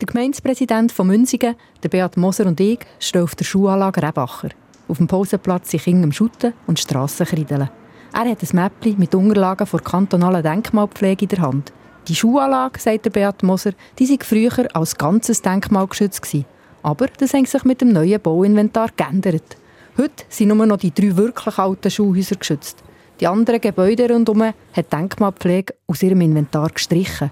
Der 0.00 0.06
Gemeindepräsident 0.06 0.90
von 0.90 1.06
Münzigen, 1.06 1.54
der 1.84 1.88
Beat 1.88 2.16
Moser 2.16 2.46
und 2.46 2.58
ich, 2.58 2.80
stehen 2.98 3.22
auf 3.22 3.36
der 3.36 3.44
Schulanlage 3.44 4.02
Rebacher. 4.02 4.48
Auf 4.86 4.98
dem 4.98 5.06
Pausenplatz 5.06 5.70
sind 5.70 5.82
Kinder 5.82 6.04
am 6.04 6.12
Schutten 6.12 6.52
und 6.66 6.78
Strassen 6.78 7.26
kreideln. 7.26 7.70
Er 8.12 8.30
hat 8.30 8.42
ein 8.42 8.48
Mäppchen 8.52 8.98
mit 8.98 9.14
Unterlagen 9.14 9.66
der 9.70 9.80
kantonalen 9.80 10.42
Denkmalpflege 10.42 11.24
in 11.24 11.28
der 11.30 11.40
Hand. 11.40 11.72
Die 12.06 12.14
Schulanlage, 12.14 12.78
sagt 12.78 13.06
der 13.06 13.10
Beat 13.10 13.42
Moser, 13.42 13.72
die 13.98 14.06
sei 14.06 14.18
früher 14.20 14.68
als 14.76 14.96
ganzes 14.96 15.40
Denkmal 15.40 15.86
geschützt 15.86 16.22
gewesen. 16.22 16.44
Aber 16.82 17.06
das 17.06 17.32
hat 17.32 17.48
sich 17.48 17.64
mit 17.64 17.80
dem 17.80 17.92
neuen 17.92 18.20
Bauinventar 18.20 18.90
geändert. 18.94 19.56
Heute 19.96 20.24
sind 20.28 20.48
nur 20.48 20.66
noch 20.66 20.76
die 20.76 20.92
drei 20.92 21.16
wirklich 21.16 21.58
alten 21.58 21.90
Schulhäuser 21.90 22.36
geschützt. 22.36 22.84
Die 23.20 23.26
anderen 23.26 23.60
Gebäude 23.60 24.08
rundherum 24.08 24.42
hat 24.42 24.92
Denkmalpflege 24.92 25.74
aus 25.86 26.02
ihrem 26.02 26.20
Inventar 26.20 26.68
gestrichen. 26.68 27.30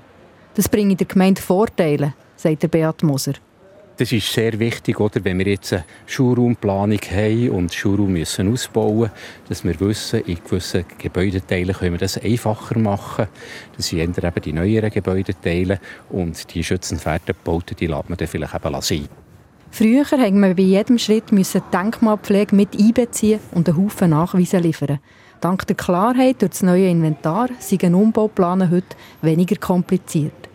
Das 0.55 0.69
bringt 0.69 1.01
der 1.01 1.07
Gemeinde 1.07 1.43
Vorteile, 1.43 2.15
sagt 2.37 2.63
der 2.63 2.69
Beat 2.69 3.03
Moser. 3.03 3.35
Das 3.99 4.11
ist 4.11 4.33
sehr 4.33 4.59
wichtig, 4.59 4.99
oder, 5.01 5.23
wenn 5.23 5.39
wir 5.39 5.47
jetzt 5.47 5.73
eine 5.75 5.85
Schulraumplanung 6.07 6.99
haben 7.11 7.51
und 7.51 7.75
Schulraum 7.75 8.15
müssen 8.15 8.51
ausbauen 8.51 9.01
müssen, 9.01 9.13
dass 9.49 9.65
wir 9.65 9.79
wissen, 9.81 10.21
in 10.21 10.39
gewissen 10.43 10.85
Gebäudeteilen 10.97 11.75
können 11.75 11.93
wir 11.93 11.99
das 11.99 12.17
einfacher 12.17 12.79
machen. 12.79 13.27
Das 13.77 13.89
sind 13.89 14.01
eben 14.01 14.43
die 14.43 14.53
neueren 14.55 14.91
Gebäudeteile 14.91 15.79
und 16.09 16.55
die 16.55 16.65
schützenswerten 16.65 17.35
Bauten, 17.45 17.77
die 17.77 17.87
lässt 17.87 18.09
man 18.09 18.17
dann 18.17 18.29
vielleicht 18.29 18.55
eben 18.55 18.81
sein. 18.81 19.09
Früher 19.71 20.01
musste 20.01 20.33
man 20.33 20.57
bei 20.57 20.63
jedem 20.63 20.99
Schritt 20.99 21.31
die 21.31 21.45
Denkmalpflege 21.73 22.57
mit 22.57 22.79
einbeziehen 22.79 23.41
und 23.53 23.69
einen 23.69 23.79
Haufen 23.79 24.11
Nachweise 24.11 24.59
liefern. 24.59 25.01
Dank 25.41 25.67
der 25.67 25.77
Klarheit 25.77 26.41
durch 26.41 26.53
das 26.53 26.63
neue 26.63 26.89
Inventar 26.89 27.49
sind 27.59 27.83
Umbauplanen 27.83 28.71
heute 28.71 28.97
weniger 29.23 29.57
kompliziert. 29.57 30.52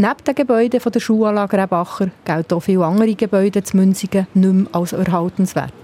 Neben 0.00 0.24
den 0.26 0.34
Gebäuden 0.34 0.80
der 0.80 0.98
Schulanlage 0.98 1.58
Rebacher 1.58 2.08
gelten 2.24 2.54
auch 2.54 2.60
viele 2.60 2.86
andere 2.86 3.14
Gebäude 3.14 3.62
zu 3.62 3.76
Münzigen 3.76 4.26
nicht 4.32 4.50
mehr 4.50 4.66
als 4.72 4.94
erhaltenswert. 4.94 5.74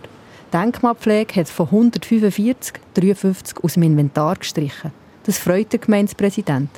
Die 0.50 0.56
Denkmalpflege 0.56 1.38
hat 1.38 1.50
von 1.50 1.66
145 1.66 2.80
53 2.94 3.62
aus 3.62 3.75
dem 3.75 3.82
Inventar 3.82 4.37
gestrichen. 4.37 4.92
Das 5.25 5.37
freut 5.37 5.70
der 5.70 5.80
Gemeindepräsident. 5.80 6.70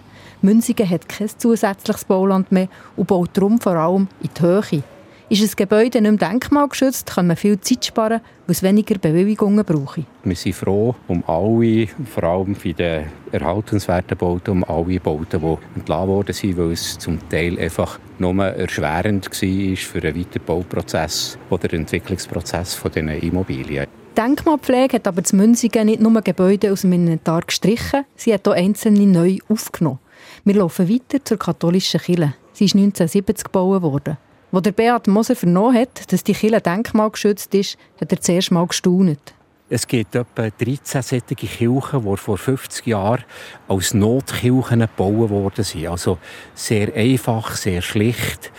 Münzigen 0.42 0.90
hat 0.90 1.08
kein 1.08 1.28
zusätzliches 1.28 2.06
Bauland 2.06 2.50
mehr 2.50 2.66
und 2.96 3.06
baut 3.06 3.30
darum 3.34 3.60
vor 3.60 3.76
allem 3.76 4.08
in 4.20 4.30
die 4.36 4.42
Höhe. 4.42 4.82
Ist 5.30 5.42
ein 5.42 5.50
Gebäude 5.56 6.00
nicht 6.00 6.20
mehr 6.20 6.30
denkmalgeschützt, 6.30 7.04
kann 7.04 7.26
man 7.26 7.36
viel 7.36 7.60
Zeit 7.60 7.84
sparen, 7.84 8.22
weil 8.46 8.54
es 8.54 8.62
weniger 8.62 8.96
Bewilligungen 8.96 9.62
braucht. 9.62 10.00
Wir 10.24 10.34
sind 10.34 10.54
froh 10.54 10.94
um 11.06 11.22
alle, 11.26 11.86
vor 11.86 12.22
allem 12.22 12.56
bei 12.64 12.72
den 12.72 13.04
erhaltenswerten 13.30 14.16
Bauten, 14.16 14.52
um 14.52 14.64
alle 14.64 14.98
Bauten, 14.98 15.38
die 15.42 15.78
entlassen 15.78 16.08
worden 16.08 16.32
sind, 16.32 16.56
weil 16.56 16.72
es 16.72 16.96
zum 16.96 17.28
Teil 17.28 17.58
einfach 17.58 17.98
nur 18.18 18.42
erschwerend 18.42 19.26
war 19.26 19.76
für 19.76 20.00
den 20.00 20.16
Weiterbauprozess 20.16 21.36
oder 21.50 21.68
den 21.68 21.80
Entwicklungsprozess 21.80 22.80
dieser 22.82 23.22
Immobilien. 23.22 23.86
Denkmalpflege 24.16 24.94
hat 24.94 25.08
aber 25.08 25.22
zu 25.24 25.36
Münzigen 25.36 25.86
nicht 25.86 26.00
nur 26.00 26.22
Gebäude 26.22 26.72
aus 26.72 26.80
dem 26.80 26.94
Inventar 26.94 27.42
gestrichen, 27.42 28.06
sie 28.16 28.32
hat 28.32 28.48
auch 28.48 28.52
einzelne 28.52 29.06
neu 29.06 29.36
aufgenommen. 29.50 29.98
Wir 30.44 30.54
laufen 30.54 30.88
weiter 30.88 31.22
zur 31.22 31.38
katholischen 31.38 32.00
Kirche. 32.00 32.32
Sie 32.54 32.64
ist 32.64 32.74
1970 32.74 33.44
gebaut 33.44 33.82
worden. 33.82 34.16
Als 34.50 34.62
der 34.62 34.72
Beat 34.72 35.06
Moser 35.08 35.36
vernommen 35.36 35.76
hat, 35.76 36.10
dass 36.10 36.24
die 36.24 36.32
Kirche 36.32 36.60
denkmalgeschützt 36.60 37.54
ist, 37.54 37.76
hat 38.00 38.10
er 38.12 38.20
zuerst 38.20 38.50
mal 38.50 38.66
gestaunt. 38.66 39.34
Es 39.70 39.86
gibt 39.86 40.14
etwa 40.14 40.48
13 40.48 41.02
solche 41.02 41.34
Kirchen, 41.34 42.02
die 42.02 42.16
vor 42.16 42.38
50 42.38 42.86
Jahren 42.86 43.24
als 43.68 43.92
Notkirchen 43.92 44.80
gebaut 44.80 45.28
worden 45.28 45.62
sind. 45.62 45.88
Also 45.88 46.16
sehr 46.54 46.94
einfach, 46.94 47.54
sehr 47.56 47.82
schlicht 47.82 48.50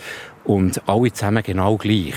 und 0.44 0.80
alle 0.88 1.12
zusammen 1.12 1.42
genau 1.42 1.76
gleich. 1.76 2.14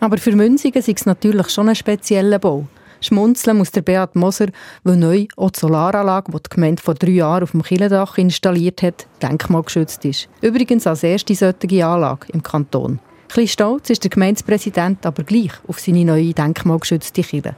Aber 0.00 0.18
für 0.18 0.36
Münzigen 0.36 0.78
ist 0.78 0.88
es 0.88 1.06
natürlich 1.06 1.48
schon 1.48 1.70
ein 1.70 1.74
spezieller 1.74 2.38
Bau. 2.38 2.66
Schmunzeln 3.00 3.58
muss 3.58 3.70
der 3.70 3.82
Beat 3.82 4.16
Moser, 4.16 4.48
weil 4.82 4.96
neu 4.96 5.26
auch 5.36 5.50
die 5.50 5.60
Solaranlage, 5.60 6.32
die 6.32 6.42
die 6.42 6.48
Gemeinde 6.50 6.82
vor 6.82 6.94
drei 6.94 7.10
Jahren 7.10 7.44
auf 7.44 7.52
dem 7.52 7.62
Kirchendach 7.62 8.18
installiert 8.18 8.82
hat, 8.82 9.06
denkmalgeschützt 9.22 10.04
ist. 10.04 10.28
Übrigens 10.40 10.86
als 10.86 11.02
erste 11.02 11.34
solche 11.34 11.86
Anlage 11.86 12.26
im 12.32 12.42
Kanton. 12.42 12.98
Ein 13.36 13.46
stolz 13.46 13.90
ist 13.90 14.04
der 14.04 14.10
Gemeindepräsident 14.10 15.04
aber 15.06 15.22
gleich 15.22 15.52
auf 15.68 15.78
seine 15.78 16.04
neue 16.04 16.32
denkmalgeschützte 16.32 17.22
Kirche. 17.22 17.54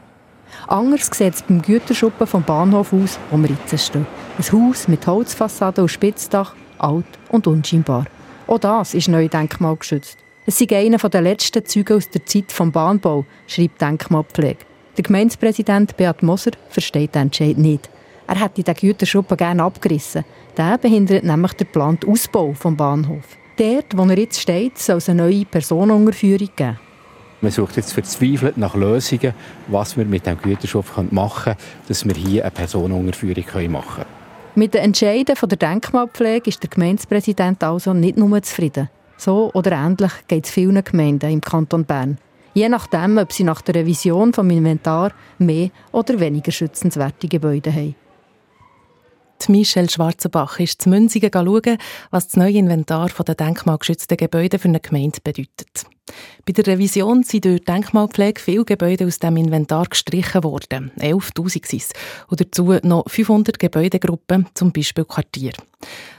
Anders 0.67 1.09
sieht 1.13 1.35
es 1.35 1.43
beim 1.43 1.63
Güterschuppen 1.63 2.27
vom 2.27 2.43
Bahnhof 2.43 2.93
aus, 2.93 3.19
wo 3.31 3.39
wir 3.39 3.51
jetzt 3.51 3.87
stehen. 3.87 4.07
Ein 4.37 4.53
Haus 4.53 4.89
mit 4.89 5.07
Holzfassade 5.07 5.81
und 5.81 5.89
Spitzdach, 5.89 6.55
alt 6.79 7.07
und 7.31 7.47
unscheinbar. 7.47 8.07
Auch 8.47 8.59
das 8.59 8.95
ist 8.95 9.09
neu 9.09 9.29
denkmalgeschützt. 9.29 10.19
Es 10.47 10.61
ist 10.61 10.73
einer 10.73 10.99
der 10.99 11.21
letzten 11.21 11.65
Züge 11.65 11.95
aus 11.95 12.11
der 12.11 12.27
Zeit 12.27 12.51
des 12.51 12.73
Bahnbau, 12.73 13.25
schreibt 13.47 13.81
Denkmalpflege. 13.81 14.70
Der 15.01 15.07
Gemeindepräsident 15.07 15.97
Beat 15.97 16.23
Moser 16.23 16.51
versteht 16.69 17.15
den 17.15 17.23
Entscheid 17.23 17.57
nicht. 17.57 17.89
Er 18.27 18.39
hätte 18.39 18.63
den 18.63 18.75
Güterschuppen 18.75 19.35
gerne 19.35 19.63
abgerissen. 19.63 20.27
Der 20.59 20.77
behindert 20.77 21.25
nämlich 21.25 21.55
den 21.55 21.67
geplanten 21.67 22.11
Ausbau 22.11 22.53
des 22.53 22.77
Bahnhofs. 22.77 23.29
Dort, 23.57 23.97
wo 23.97 24.03
er 24.03 24.19
jetzt 24.19 24.39
steht, 24.39 24.77
soll 24.77 24.99
es 24.99 25.09
eine 25.09 25.23
neue 25.23 25.47
Personenunterführung 25.47 26.51
geben. 26.55 26.79
Man 27.41 27.51
sucht 27.51 27.79
jetzt 27.79 27.95
verzweifelt 27.95 28.59
nach 28.59 28.75
Lösungen, 28.75 29.33
was 29.69 29.97
wir 29.97 30.05
mit 30.05 30.27
dem 30.27 30.37
Güterschuppen 30.37 31.09
machen 31.13 31.45
können, 31.45 31.57
dass 31.89 32.05
wir 32.05 32.15
hier 32.15 32.43
eine 32.43 32.51
Personenunterführung 32.51 33.73
machen 33.73 33.95
können. 33.95 34.07
Mit 34.55 34.75
den 34.75 34.83
Entscheiden 34.83 35.35
der 35.35 35.57
Denkmalpflege 35.57 36.51
ist 36.51 36.63
der 36.63 36.69
Gemeindepräsident 36.69 37.65
also 37.65 37.95
nicht 37.95 38.19
nur 38.19 38.43
zufrieden. 38.43 38.91
So 39.17 39.51
oder 39.55 39.73
ähnlich 39.73 40.13
geht 40.29 40.45
es 40.45 40.51
vielen 40.51 40.85
Gemeinden 40.85 41.31
im 41.31 41.41
Kanton 41.41 41.87
Bern 41.87 42.19
je 42.55 42.69
nachdem, 42.69 43.19
ob 43.19 43.33
sie 43.33 43.45
nach 43.45 43.63
der 43.63 43.77
Revision 43.77 44.33
vom 44.33 44.51
Inventar 44.51 45.13
mehr 45.39 45.71
oder 45.93 46.21
weniger 46.21 46.53
schützenswerte 46.53 47.29
Gebäude 47.29 47.73
haben. 47.73 47.95
Michelle 49.49 49.89
Schwarzenbach 49.89 50.61
ist 50.61 50.83
zu 50.83 50.91
Münzigen 50.91 51.31
schauen, 51.33 51.79
was 52.11 52.29
das 52.29 52.37
neue 52.37 52.59
Inventar 52.59 53.09
der 53.09 53.35
denkmalgeschützten 53.35 54.17
Gebäude 54.17 54.59
für 54.59 54.69
eine 54.69 54.81
Gemeinde 54.81 55.19
bedeutet. 55.25 55.87
Bei 56.45 56.53
der 56.53 56.67
Revision 56.67 57.23
sind 57.23 57.45
durch 57.45 57.65
Denkmalpflege 57.65 58.41
viele 58.41 58.65
Gebäude 58.65 59.07
aus 59.07 59.19
dem 59.19 59.37
Inventar 59.37 59.87
gestrichen 59.87 60.45
worden. 60.45 60.91
11.000 60.99 61.69
sind 61.69 61.83
es. 61.83 61.93
Und 62.29 62.41
dazu 62.41 62.77
noch 62.83 63.09
500 63.09 63.59
Gebäudegruppen, 63.59 64.47
zum 64.55 64.73
Beispiel 64.73 65.05
Quartier. 65.05 65.53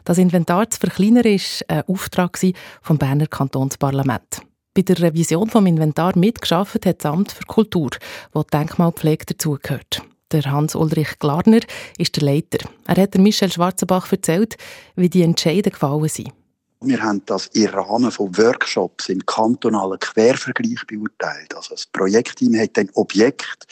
Das 0.03 0.17
Inventar 0.17 0.69
zu 0.69 0.79
verkleinern 0.79 1.25
war 1.25 1.77
ein 1.77 1.83
Auftrag 1.87 2.39
vom 2.81 2.97
Berner 2.97 3.27
Kantonsparlament. 3.27 4.41
Bei 4.73 4.83
der 4.83 5.01
Revision 5.01 5.49
vom 5.49 5.65
Inventar 5.65 6.17
mitgeschafft 6.17 6.85
hat 6.85 7.03
das 7.03 7.11
Amt 7.11 7.33
für 7.33 7.43
Kultur, 7.43 7.89
wo 8.31 8.43
Denkmalpflege 8.43 9.25
dazugehört. 9.25 10.01
Der 10.31 10.49
Hans-Ulrich 10.49 11.19
Glarner 11.19 11.59
ist 11.97 12.15
der 12.15 12.23
Leiter. 12.23 12.65
Er 12.87 13.03
hat 13.03 13.17
Michel 13.17 13.51
Schwarzenbach 13.51 14.09
erzählt, 14.13 14.55
wie 14.95 15.09
die 15.09 15.23
Entscheidungen 15.23 15.73
gefallen 15.73 16.07
sind. 16.07 16.31
Wir 16.79 17.03
haben 17.03 17.21
das 17.25 17.47
im 17.47 17.65
Rahmen 17.65 18.11
von 18.11 18.37
Workshops 18.37 19.09
im 19.09 19.25
kantonalen 19.25 19.99
Quervergleich 19.99 20.87
beurteilt. 20.87 21.53
Also 21.53 21.75
das 21.75 21.85
Projektteam 21.87 22.57
hat 22.57 22.77
ein 22.77 22.89
Objekt 22.93 23.67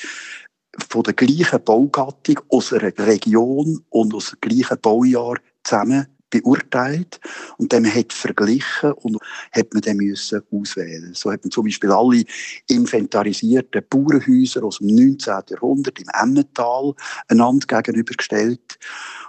von 0.89 1.03
der 1.03 1.13
gleichen 1.13 1.63
Baugattung 1.63 2.41
aus 2.49 2.73
einer 2.73 2.91
Region 2.97 3.81
und 3.87 4.13
aus 4.13 4.31
dem 4.31 4.41
gleichen 4.41 4.81
Baujahr 4.81 5.37
zusammen 5.63 6.07
beurteilt 6.29 7.19
und 7.57 7.73
dann 7.73 7.85
hat 7.85 8.13
verglichen 8.13 8.93
und 8.93 9.17
hat 9.51 9.73
man 9.73 9.81
dann 9.81 9.97
müssen 9.97 10.41
auswählen. 10.51 11.13
So 11.13 11.31
hat 11.31 11.43
man 11.43 11.51
zum 11.51 11.65
Beispiel 11.65 11.91
alle 11.91 12.23
inventarisierten 12.67 13.83
Bauernhäuser 13.89 14.63
aus 14.63 14.79
dem 14.79 14.87
19. 14.87 15.33
Jahrhundert 15.49 15.99
im 15.99 16.07
Emmental 16.13 16.93
einander 17.27 17.81
gegenübergestellt 17.81 18.79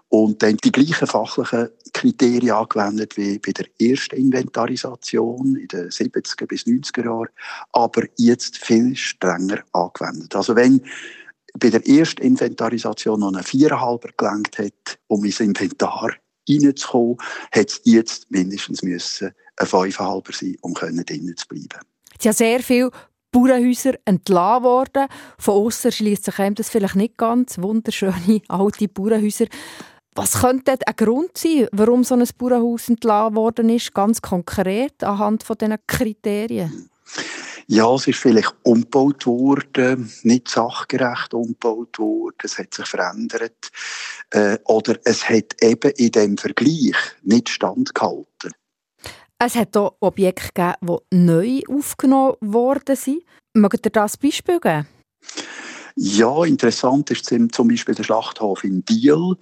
und 0.08 0.42
dann 0.42 0.56
die 0.58 0.72
gleichen 0.72 1.06
fachlichen 1.06 1.68
Kriterien 1.92 2.56
angewendet 2.56 3.16
wie 3.16 3.38
bei 3.38 3.52
der 3.52 3.66
ersten 3.80 4.16
Inventarisation 4.16 5.56
in 5.56 5.68
den 5.68 5.88
70er 5.88 6.46
bis 6.46 6.66
90er 6.66 7.04
Jahren, 7.04 7.28
aber 7.72 8.02
jetzt 8.16 8.58
viel 8.58 8.94
strenger 8.96 9.62
angewendet. 9.72 10.34
Also 10.34 10.56
wenn 10.56 10.82
bei 11.58 11.70
der 11.70 11.86
ersten 11.86 12.22
Inventarisation 12.22 13.20
noch 13.20 13.34
ein 13.34 13.42
Viererhalber 13.42 14.10
gelangt 14.16 14.58
hat, 14.58 14.98
um 15.08 15.24
ins 15.24 15.40
Inventar 15.40 16.12
reinzukommen, 16.48 17.16
hat 17.52 17.70
es 17.70 17.80
jetzt 17.84 18.30
mindestens 18.30 18.82
müssen 18.82 19.32
ein 19.56 19.66
Fünfeinhalber 19.66 20.32
sein, 20.32 20.56
um 20.62 20.74
drinnen 20.74 21.36
zu 21.36 21.46
bleiben. 21.48 21.80
Es 22.16 22.22
sind 22.22 22.36
sehr 22.36 22.60
viele 22.60 22.90
Bauernhäuser 23.32 23.94
entlassen 24.04 24.64
worden. 24.64 25.06
Von 25.38 25.66
außen 25.66 25.92
schließt 25.92 26.24
sich 26.24 26.34
das 26.54 26.68
vielleicht 26.68 26.96
nicht 26.96 27.16
ganz. 27.16 27.58
Wunderschöne 27.58 28.42
alte 28.48 28.88
Bauernhäuser. 28.88 29.46
Was 30.14 30.40
könnte 30.40 30.72
ein 30.72 30.96
Grund 30.96 31.38
sein, 31.38 31.68
warum 31.72 32.02
so 32.02 32.14
ein 32.14 32.28
Bauernhaus 32.36 32.88
entlassen 32.88 33.36
worden 33.36 33.68
ist, 33.68 33.94
ganz 33.94 34.20
konkret 34.20 35.04
anhand 35.04 35.44
von 35.44 35.56
diesen 35.56 35.78
Kriterien? 35.86 36.90
Ja, 37.72 37.94
es 37.94 38.08
ist 38.08 38.18
vielleicht 38.18 38.52
umgebaut 38.64 39.26
worden, 39.26 40.12
nicht 40.24 40.48
sachgerecht 40.48 41.32
umgebaut 41.32 42.00
worden, 42.00 42.36
es 42.42 42.58
hat 42.58 42.74
sich 42.74 42.84
verändert. 42.84 43.70
Äh, 44.30 44.58
oder 44.64 44.98
es 45.04 45.28
hat 45.28 45.54
eben 45.62 45.92
in 45.92 46.10
dem 46.10 46.36
Vergleich 46.36 46.96
nicht 47.22 47.48
standgehalten. 47.48 48.50
Es 49.38 49.54
hat 49.54 49.76
auch 49.76 49.94
Objekte 50.00 50.48
gegeben, 50.52 50.98
die 51.12 51.16
neu 51.16 51.60
aufgenommen 51.68 52.34
worden 52.40 52.96
sind. 52.96 53.22
Mögt 53.54 53.86
ihr 53.86 53.92
das 53.92 54.16
Beispiel 54.16 54.58
geben? 54.58 54.88
Ja, 55.96 56.44
interessant 56.44 57.10
ist 57.10 57.26
zum 57.26 57.68
Beispiel 57.68 57.94
der 57.94 58.04
Schlachthof 58.04 58.64
in 58.64 58.82
Biel 58.82 59.36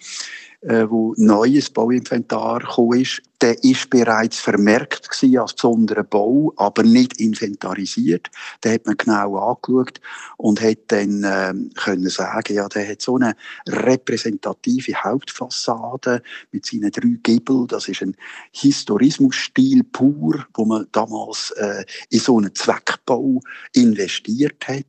äh, 0.63 0.87
wo 0.89 1.15
neues 1.17 1.71
Bauinventar 1.71 2.61
gekommen 2.61 3.01
ist, 3.01 3.23
der 3.41 3.63
ist 3.63 3.91
bereits 3.91 4.41
vermerkt 4.41 5.09
als 5.37 5.53
besonderer 5.53 6.03
Bau, 6.03 6.53
aber 6.57 6.83
nicht 6.83 7.21
inventarisiert. 7.21 8.29
Den 8.65 8.73
hat 8.73 8.87
man 8.87 8.97
genau 8.97 9.37
angeschaut 9.37 10.01
und 10.37 10.61
hat 10.61 10.79
dann 10.89 11.23
äh, 11.23 11.55
können 11.77 12.09
sagen, 12.09 12.55
ja, 12.55 12.69
der 12.69 12.89
hat 12.89 13.03
so 13.03 13.15
eine 13.15 13.37
repräsentative 13.69 14.95
Hauptfassade 14.95 16.23
mit 16.51 16.67
seinen 16.67 16.91
drei 16.91 17.17
Giebel. 17.23 17.67
Das 17.69 17.89
ist 17.89 18.03
ein 18.03 18.17
Historismusstil 18.51 19.85
pur, 19.85 20.45
wo 20.55 20.65
man 20.65 20.87
damals 20.91 21.53
äh, 21.53 21.85
in 22.11 22.19
so 22.19 22.39
einen 22.39 22.55
Zweckbau 22.55 23.41
investiert 23.73 24.67
hat. 24.67 24.85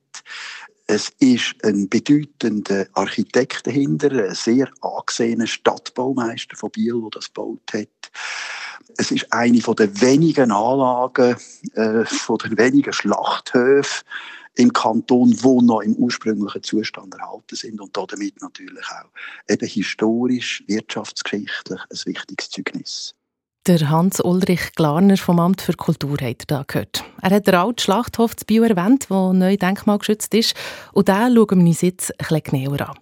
Es 0.91 1.11
ist 1.19 1.53
ein 1.63 1.87
bedeutender 1.87 2.87
Architekt 2.93 3.67
dahinter, 3.67 4.09
ein 4.09 4.33
sehr 4.33 4.67
angesehener 4.81 5.45
Stadtbaumeister 5.45 6.57
von 6.57 6.71
Biel, 6.71 6.99
der 6.99 7.11
das 7.11 7.27
gebaut 7.27 7.61
hat. 7.71 8.11
Es 8.97 9.11
ist 9.11 9.31
eine 9.31 9.61
von 9.61 9.75
den 9.75 10.01
wenigen 10.01 10.51
Anlagen, 10.51 11.35
äh, 11.75 12.05
von 12.05 12.39
den 12.39 12.57
wenigen 12.57 12.91
Schlachthöfen 12.91 14.03
im 14.55 14.73
Kanton, 14.73 15.29
die 15.29 15.61
noch 15.63 15.81
im 15.81 15.93
ursprünglichen 15.93 16.63
Zustand 16.63 17.13
erhalten 17.13 17.55
sind 17.55 17.79
und 17.79 17.95
damit 17.95 18.41
natürlich 18.41 18.85
auch 18.87 19.11
eben 19.47 19.67
historisch, 19.67 20.63
wirtschaftsgeschichtlich 20.65 21.81
ein 21.81 21.99
wichtiges 22.05 22.49
Zeugnis. 22.49 23.13
Der 23.67 23.89
Hans-Ulrich 23.89 24.71
Glarner 24.75 25.17
vom 25.17 25.39
Amt 25.39 25.61
für 25.61 25.73
Kultur 25.73 26.17
hat 26.21 26.43
da 26.47 26.63
gehört. 26.65 27.03
Er 27.21 27.31
hat 27.31 27.45
den 27.45 27.55
alten 27.55 27.79
Schlachthof 27.79 28.35
zu 28.35 28.45
Bio 28.45 28.63
erwähnt, 28.63 29.09
der 29.09 29.33
neu 29.33 29.57
denkmalgeschützt 29.57 30.33
ist. 30.33 30.55
Und 30.93 31.09
den 31.09 31.35
schauen 31.35 31.59
wir 31.59 31.67
uns 31.67 31.81
jetzt 31.81 32.17
bisschen 32.17 32.41
genauer 32.41 32.81
an. 32.81 32.97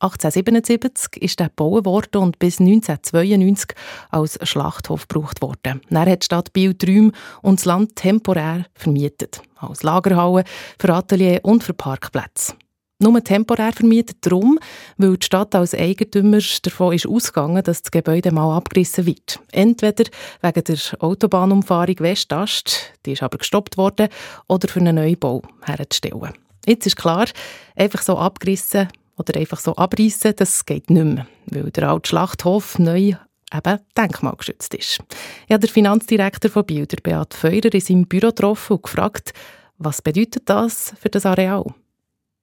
1877 0.00 1.22
ist 1.22 1.40
er 1.40 1.48
gebaut 1.48 1.86
worden 1.86 2.22
und 2.22 2.38
bis 2.38 2.60
1992 2.60 3.76
als 4.10 4.38
Schlachthof 4.42 5.08
gebraucht 5.08 5.40
worden. 5.40 5.80
Dann 5.88 6.08
hat 6.08 6.22
die 6.22 6.26
Stadt 6.26 6.52
Biel 6.52 6.74
die 6.74 7.12
und 7.40 7.60
das 7.60 7.64
Land 7.64 7.96
temporär 7.96 8.66
vermietet. 8.74 9.40
Als 9.56 9.82
Lagerhalle, 9.82 10.44
für 10.78 10.92
Atelier 10.92 11.40
und 11.44 11.62
für 11.62 11.72
Parkplätze. 11.72 12.54
Nur 13.02 13.24
temporär 13.24 13.72
vermietet 13.72 14.18
darum, 14.20 14.60
weil 14.96 15.16
die 15.16 15.26
Stadt 15.26 15.56
als 15.56 15.74
Eigentümer 15.74 16.38
davon 16.62 16.94
ist 16.94 17.04
ausgegangen, 17.04 17.60
dass 17.64 17.82
das 17.82 17.90
Gebäude 17.90 18.30
mal 18.30 18.56
abgerissen 18.56 19.06
wird. 19.06 19.40
Entweder 19.50 20.04
wegen 20.40 20.64
der 20.64 20.78
Autobahnumfahrung 21.00 21.98
Westast, 21.98 22.92
die 23.04 23.12
ist 23.12 23.24
aber 23.24 23.38
gestoppt 23.38 23.76
worden, 23.76 24.08
oder 24.46 24.68
für 24.68 24.78
einen 24.78 24.94
Neubau 24.94 25.42
herzustellen. 25.62 26.32
Jetzt 26.64 26.86
ist 26.86 26.94
klar, 26.94 27.26
einfach 27.74 28.02
so 28.02 28.16
abgerissen 28.16 28.86
oder 29.16 29.36
einfach 29.36 29.58
so 29.58 29.74
abreißen, 29.74 30.34
das 30.36 30.64
geht 30.64 30.88
nicht 30.88 31.04
mehr, 31.04 31.26
weil 31.46 31.72
der 31.72 31.90
alte 31.90 32.08
Schlachthof 32.08 32.78
neu 32.78 33.14
eben 33.52 33.78
denkmalgeschützt 33.98 34.74
ist. 34.74 35.00
Ich 35.48 35.52
habe 35.52 35.66
den 35.66 35.70
Finanzdirektor 35.70 36.52
von 36.52 36.64
Bilder, 36.64 36.98
Beat 37.02 37.34
Feurer, 37.34 37.74
in 37.74 37.80
seinem 37.80 38.06
Büro 38.06 38.28
getroffen 38.28 38.74
und 38.74 38.84
gefragt, 38.84 39.32
was 39.78 40.00
bedeutet 40.02 40.48
das 40.48 40.94
für 41.00 41.08
das 41.08 41.26
Areal? 41.26 41.74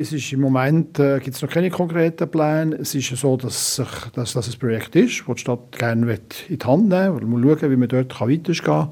Es 0.02 0.14
ist 0.14 0.32
im 0.32 0.40
Moment 0.40 0.98
äh, 0.98 1.20
gibt 1.20 1.36
es 1.36 1.42
noch 1.42 1.50
keine 1.50 1.70
konkreten 1.70 2.32
Pläne. 2.32 2.78
Es 2.78 2.96
ist 2.96 3.14
so, 3.18 3.36
dass, 3.36 3.76
sich, 3.76 3.88
dass 4.14 4.32
das 4.32 4.48
ein 4.48 4.58
Projekt 4.58 4.96
ist, 4.96 5.26
das 5.28 5.36
die 5.36 5.42
Stadt 5.42 5.78
gerne 5.78 6.18
in 6.48 6.58
die 6.58 6.66
Hand 6.66 6.88
nehmen 6.88 7.20
will. 7.20 7.28
Mal 7.28 7.58
schauen, 7.60 7.72
wie 7.72 7.76
man 7.76 7.90
dort 7.90 8.22
weitergehen 8.22 8.64
kann. 8.64 8.92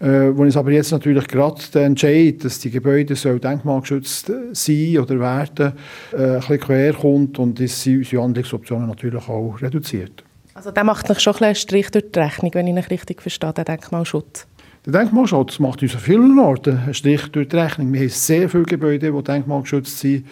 Äh, 0.00 0.36
wo 0.36 0.44
es 0.44 0.56
aber 0.56 0.72
jetzt 0.72 0.90
natürlich 0.90 1.28
gerade 1.28 1.62
der 1.72 1.84
Entscheid, 1.84 2.42
dass 2.42 2.58
die 2.58 2.72
Gebäude 2.72 3.14
soll 3.14 3.38
denkmalgeschützt 3.38 4.32
sein 4.50 4.98
oder 4.98 5.20
werden, 5.20 5.74
äh, 6.12 6.16
ein 6.16 6.40
bisschen 6.40 6.58
quer 6.58 6.94
kommt 6.94 7.38
und 7.38 7.60
ist 7.60 7.86
unsere 7.86 8.20
Handlungsoptionen 8.20 8.88
natürlich 8.88 9.28
auch 9.28 9.62
reduziert. 9.62 10.24
Also 10.54 10.72
der 10.72 10.82
macht 10.82 11.08
noch 11.10 11.20
schon 11.20 11.36
einen 11.36 11.54
Strich 11.54 11.92
durch 11.92 12.10
die 12.10 12.18
Rechnung, 12.18 12.50
wenn 12.54 12.66
ich 12.66 12.74
ihn 12.74 12.78
richtig 12.80 13.22
verstehe, 13.22 13.52
der 13.52 13.64
Denkmalschutz. 13.66 14.48
Der 14.86 14.92
Denkmalschutz 14.92 15.60
macht 15.60 15.82
uns 15.82 15.94
an 15.94 16.00
vielen 16.00 16.38
Orten 16.38 16.76
einen 16.76 16.92
Strich 16.92 17.28
durch 17.28 17.48
die 17.48 17.56
Rechnung. 17.56 17.90
Wir 17.94 18.00
haben 18.00 18.08
sehr 18.10 18.50
viele 18.50 18.64
Gebäude, 18.64 19.12
die 19.12 19.22
denkmalgeschützt 19.22 19.98
sind, 19.98 20.26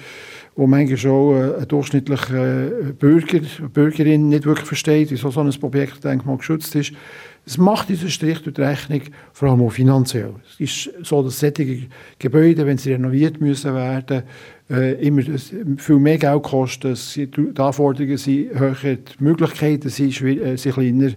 wo 0.57 0.67
manchmal 0.67 0.99
schon 0.99 1.37
äh, 1.37 1.61
ein 1.63 1.69
durchschnittlicher 1.69 2.67
Bürger, 2.99 3.41
Bürgerin 3.73 4.29
nicht 4.29 4.45
wirklich 4.45 4.67
versteht, 4.67 5.11
wieso 5.11 5.31
so 5.31 5.41
ein 5.41 5.51
Objekt 5.63 6.05
denkmalgeschützt 6.05 6.75
ist. 6.75 6.93
Es 7.47 7.57
macht 7.57 7.89
diesen 7.89 8.11
Strich 8.11 8.43
durch 8.43 8.55
die 8.55 8.61
Rechnung, 8.61 9.01
vor 9.33 9.49
allem 9.49 9.63
auch 9.63 9.73
finanziell. 9.73 10.35
Es 10.47 10.61
ist 10.61 10.91
so, 11.03 11.23
dass 11.23 11.41
solche 11.41 11.89
Gebäude, 12.19 12.67
wenn 12.67 12.77
sie 12.77 12.93
renoviert 12.93 13.41
müssen 13.41 13.75
werden, 13.75 14.23
äh, 14.69 15.03
immer 15.03 15.23
viel 15.79 15.99
mehr 15.99 16.19
Geld 16.19 16.43
kosten. 16.43 16.95
Die 17.17 17.59
Anforderungen 17.59 18.19
sind 18.19 18.51
höher, 18.59 18.97
die 18.97 18.99
Möglichkeiten 19.19 19.89
äh, 19.89 20.59
sind 20.59 20.75
kleiner. 20.75 21.13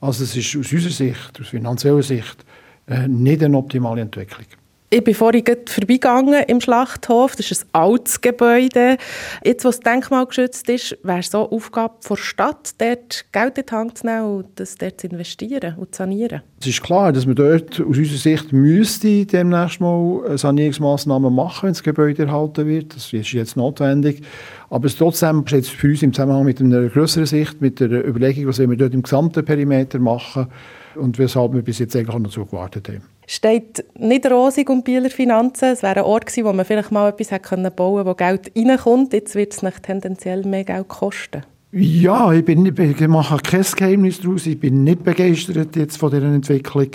Also 0.00 0.24
es 0.24 0.34
ist 0.34 0.56
aus 0.56 0.72
unserer 0.72 0.90
Sicht, 0.90 1.40
aus 1.40 1.48
finanzieller 1.48 2.02
Sicht, 2.02 2.44
äh, 2.90 3.08
nicht 3.08 3.42
eine 3.42 3.56
optimale 3.56 4.02
Entwicklung. 4.02 4.44
Ich 4.92 5.04
bin 5.04 5.14
vorhin 5.14 5.44
vorbeigegangen 5.66 6.42
im 6.48 6.60
Schlachthof. 6.60 7.36
Das 7.36 7.48
ist 7.48 7.62
ein 7.62 7.68
altes 7.74 8.20
Gebäude. 8.20 8.96
Jetzt, 9.44 9.64
wo 9.64 9.68
es 9.68 9.78
denkmalgeschützt 9.78 10.68
ist, 10.68 10.98
wäre 11.04 11.20
es 11.20 11.30
so 11.30 11.48
Aufgabe 11.48 11.94
der 12.08 12.16
Stadt, 12.16 12.72
dort 12.78 13.24
Geld 13.30 13.56
in 13.56 13.66
die 13.66 13.72
Hand 13.72 13.98
zu 13.98 14.06
nehmen 14.06 14.24
und 14.24 14.46
das 14.56 14.74
dort 14.74 15.00
zu 15.00 15.06
investieren 15.06 15.76
und 15.78 15.94
zu 15.94 15.98
sanieren. 15.98 16.42
Es 16.60 16.66
ist 16.66 16.82
klar, 16.82 17.12
dass 17.12 17.24
man 17.24 17.36
dort 17.36 17.80
aus 17.80 17.98
unserer 17.98 18.18
Sicht 18.18 18.52
müsste 18.52 19.26
demnächst 19.26 19.80
mal 19.80 20.36
Sanierungsmaßnahmen 20.36 21.32
machen, 21.32 21.66
wenn 21.68 21.72
das 21.74 21.84
Gebäude 21.84 22.24
erhalten 22.24 22.66
wird. 22.66 22.96
Das 22.96 23.12
ist 23.12 23.30
jetzt 23.30 23.56
notwendig. 23.56 24.22
Aber 24.70 24.86
es 24.86 24.96
trotzdem 24.96 25.44
ist 25.46 25.52
jetzt 25.52 25.70
für 25.70 25.86
uns 25.86 26.02
im 26.02 26.12
Zusammenhang 26.12 26.44
mit 26.44 26.60
einer 26.60 26.88
größeren 26.88 27.26
Sicht, 27.26 27.60
mit 27.60 27.78
der 27.78 28.04
Überlegung, 28.04 28.48
was 28.48 28.58
wir 28.58 28.66
dort 28.76 28.92
im 28.92 29.04
gesamten 29.04 29.44
Perimeter 29.44 30.00
machen 30.00 30.48
und 30.96 31.16
weshalb 31.16 31.54
wir 31.54 31.62
bis 31.62 31.78
jetzt 31.78 31.94
eigentlich 31.94 32.08
auch 32.08 32.18
noch 32.18 32.28
dazu 32.28 32.44
gewartet 32.44 32.88
haben 32.88 33.19
steht 33.30 33.84
nicht 33.96 34.28
rosig 34.28 34.68
um 34.68 34.82
Bieler 34.82 35.08
Finanzen. 35.08 35.66
Es 35.66 35.82
wäre 35.82 36.00
ein 36.00 36.04
Ort 36.04 36.26
gewesen, 36.26 36.44
wo 36.44 36.52
man 36.52 36.64
vielleicht 36.64 36.90
mal 36.90 37.10
etwas 37.10 37.30
hätte 37.30 37.70
bauen 37.70 38.04
können, 38.04 38.06
wo 38.06 38.14
Geld 38.14 38.52
reinkommt. 38.56 39.12
Jetzt 39.12 39.36
wird 39.36 39.52
es 39.52 39.62
nicht 39.62 39.82
tendenziell 39.84 40.44
mehr 40.44 40.64
Geld 40.64 40.88
kosten. 40.88 41.42
Ja, 41.72 42.32
ich, 42.32 42.44
bin, 42.44 42.66
ich 42.66 43.08
mache 43.08 43.36
kein 43.36 43.62
Geheimnis 43.62 44.20
daraus. 44.20 44.46
Ich 44.46 44.58
bin 44.58 44.82
nicht 44.82 45.04
begeistert 45.04 45.76
jetzt 45.76 45.98
von 45.98 46.10
dieser 46.10 46.26
Entwicklung. 46.26 46.88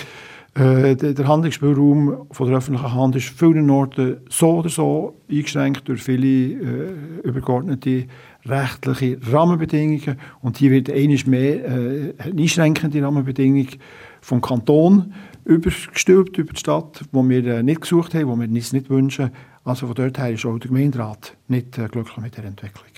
Äh, 0.55 0.95
der 0.95 1.27
Handlungsspielraum 1.27 2.27
von 2.31 2.47
der 2.47 2.57
öffentlichen 2.57 2.93
Hand 2.93 3.15
ist 3.15 3.29
vielen 3.29 3.69
Orten 3.69 4.17
so 4.29 4.57
oder 4.57 4.69
so 4.69 5.17
eingeschränkt 5.29 5.87
durch 5.87 6.03
viele 6.03 6.27
äh, 6.27 6.93
übergeordnete 7.23 8.07
rechtliche 8.45 9.17
Rahmenbedingungen. 9.31 10.19
Und 10.41 10.57
hier 10.57 10.71
wird 10.71 10.89
eines 10.89 11.25
mehr 11.25 11.65
äh, 11.65 12.13
eine 12.17 12.41
einschränkende 12.41 13.01
Rahmenbedingung 13.01 13.67
vom 14.21 14.41
Kanton 14.41 15.13
übergestülpt 15.45 16.37
über 16.37 16.53
die 16.53 16.59
Stadt, 16.59 17.01
wo 17.11 17.27
wir 17.27 17.45
äh, 17.45 17.63
nicht 17.63 17.81
gesucht 17.81 18.13
haben, 18.13 18.27
wo 18.27 18.35
wir 18.35 18.47
uns 18.47 18.73
nicht 18.73 18.89
wünschen. 18.89 19.31
Also 19.63 19.87
von 19.87 19.95
dort 19.95 20.17
her 20.17 20.31
ist 20.31 20.45
auch 20.45 20.57
der 20.57 20.69
Gemeinderat 20.69 21.35
nicht 21.47 21.77
äh, 21.77 21.87
glücklich 21.87 22.17
mit 22.17 22.37
der 22.37 22.45
Entwicklung. 22.45 22.89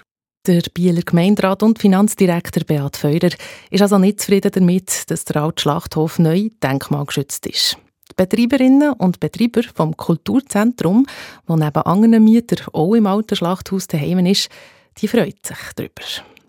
Der 0.48 0.62
Bieler 0.74 1.02
Gemeinderat 1.02 1.62
und 1.62 1.78
Finanzdirektor 1.78 2.64
Beat 2.64 2.96
Feurer 2.96 3.32
ist 3.70 3.82
also 3.82 3.98
nicht 3.98 4.22
zufrieden 4.22 4.52
damit, 4.54 5.12
dass 5.12 5.26
der 5.26 5.44
alte 5.44 5.62
Schlachthof 5.62 6.20
neu 6.20 6.50
denkmalgeschützt 6.64 7.48
ist. 7.48 7.78
Die 8.10 8.14
Betreiberinnen 8.16 8.94
und 8.94 9.20
Betreiber 9.20 9.64
vom 9.76 9.98
Kulturzentrum, 9.98 11.06
wo 11.48 11.58
neben 11.58 11.82
anderen 11.82 12.24
Mietern 12.24 12.66
auch 12.72 12.94
im 12.94 13.08
alten 13.08 13.36
Schlachthaus 13.36 13.88
daheim 13.88 14.26
ist, 14.26 14.50
die 14.98 15.08
freut 15.08 15.46
sich 15.46 15.58
darüber. 15.76 16.04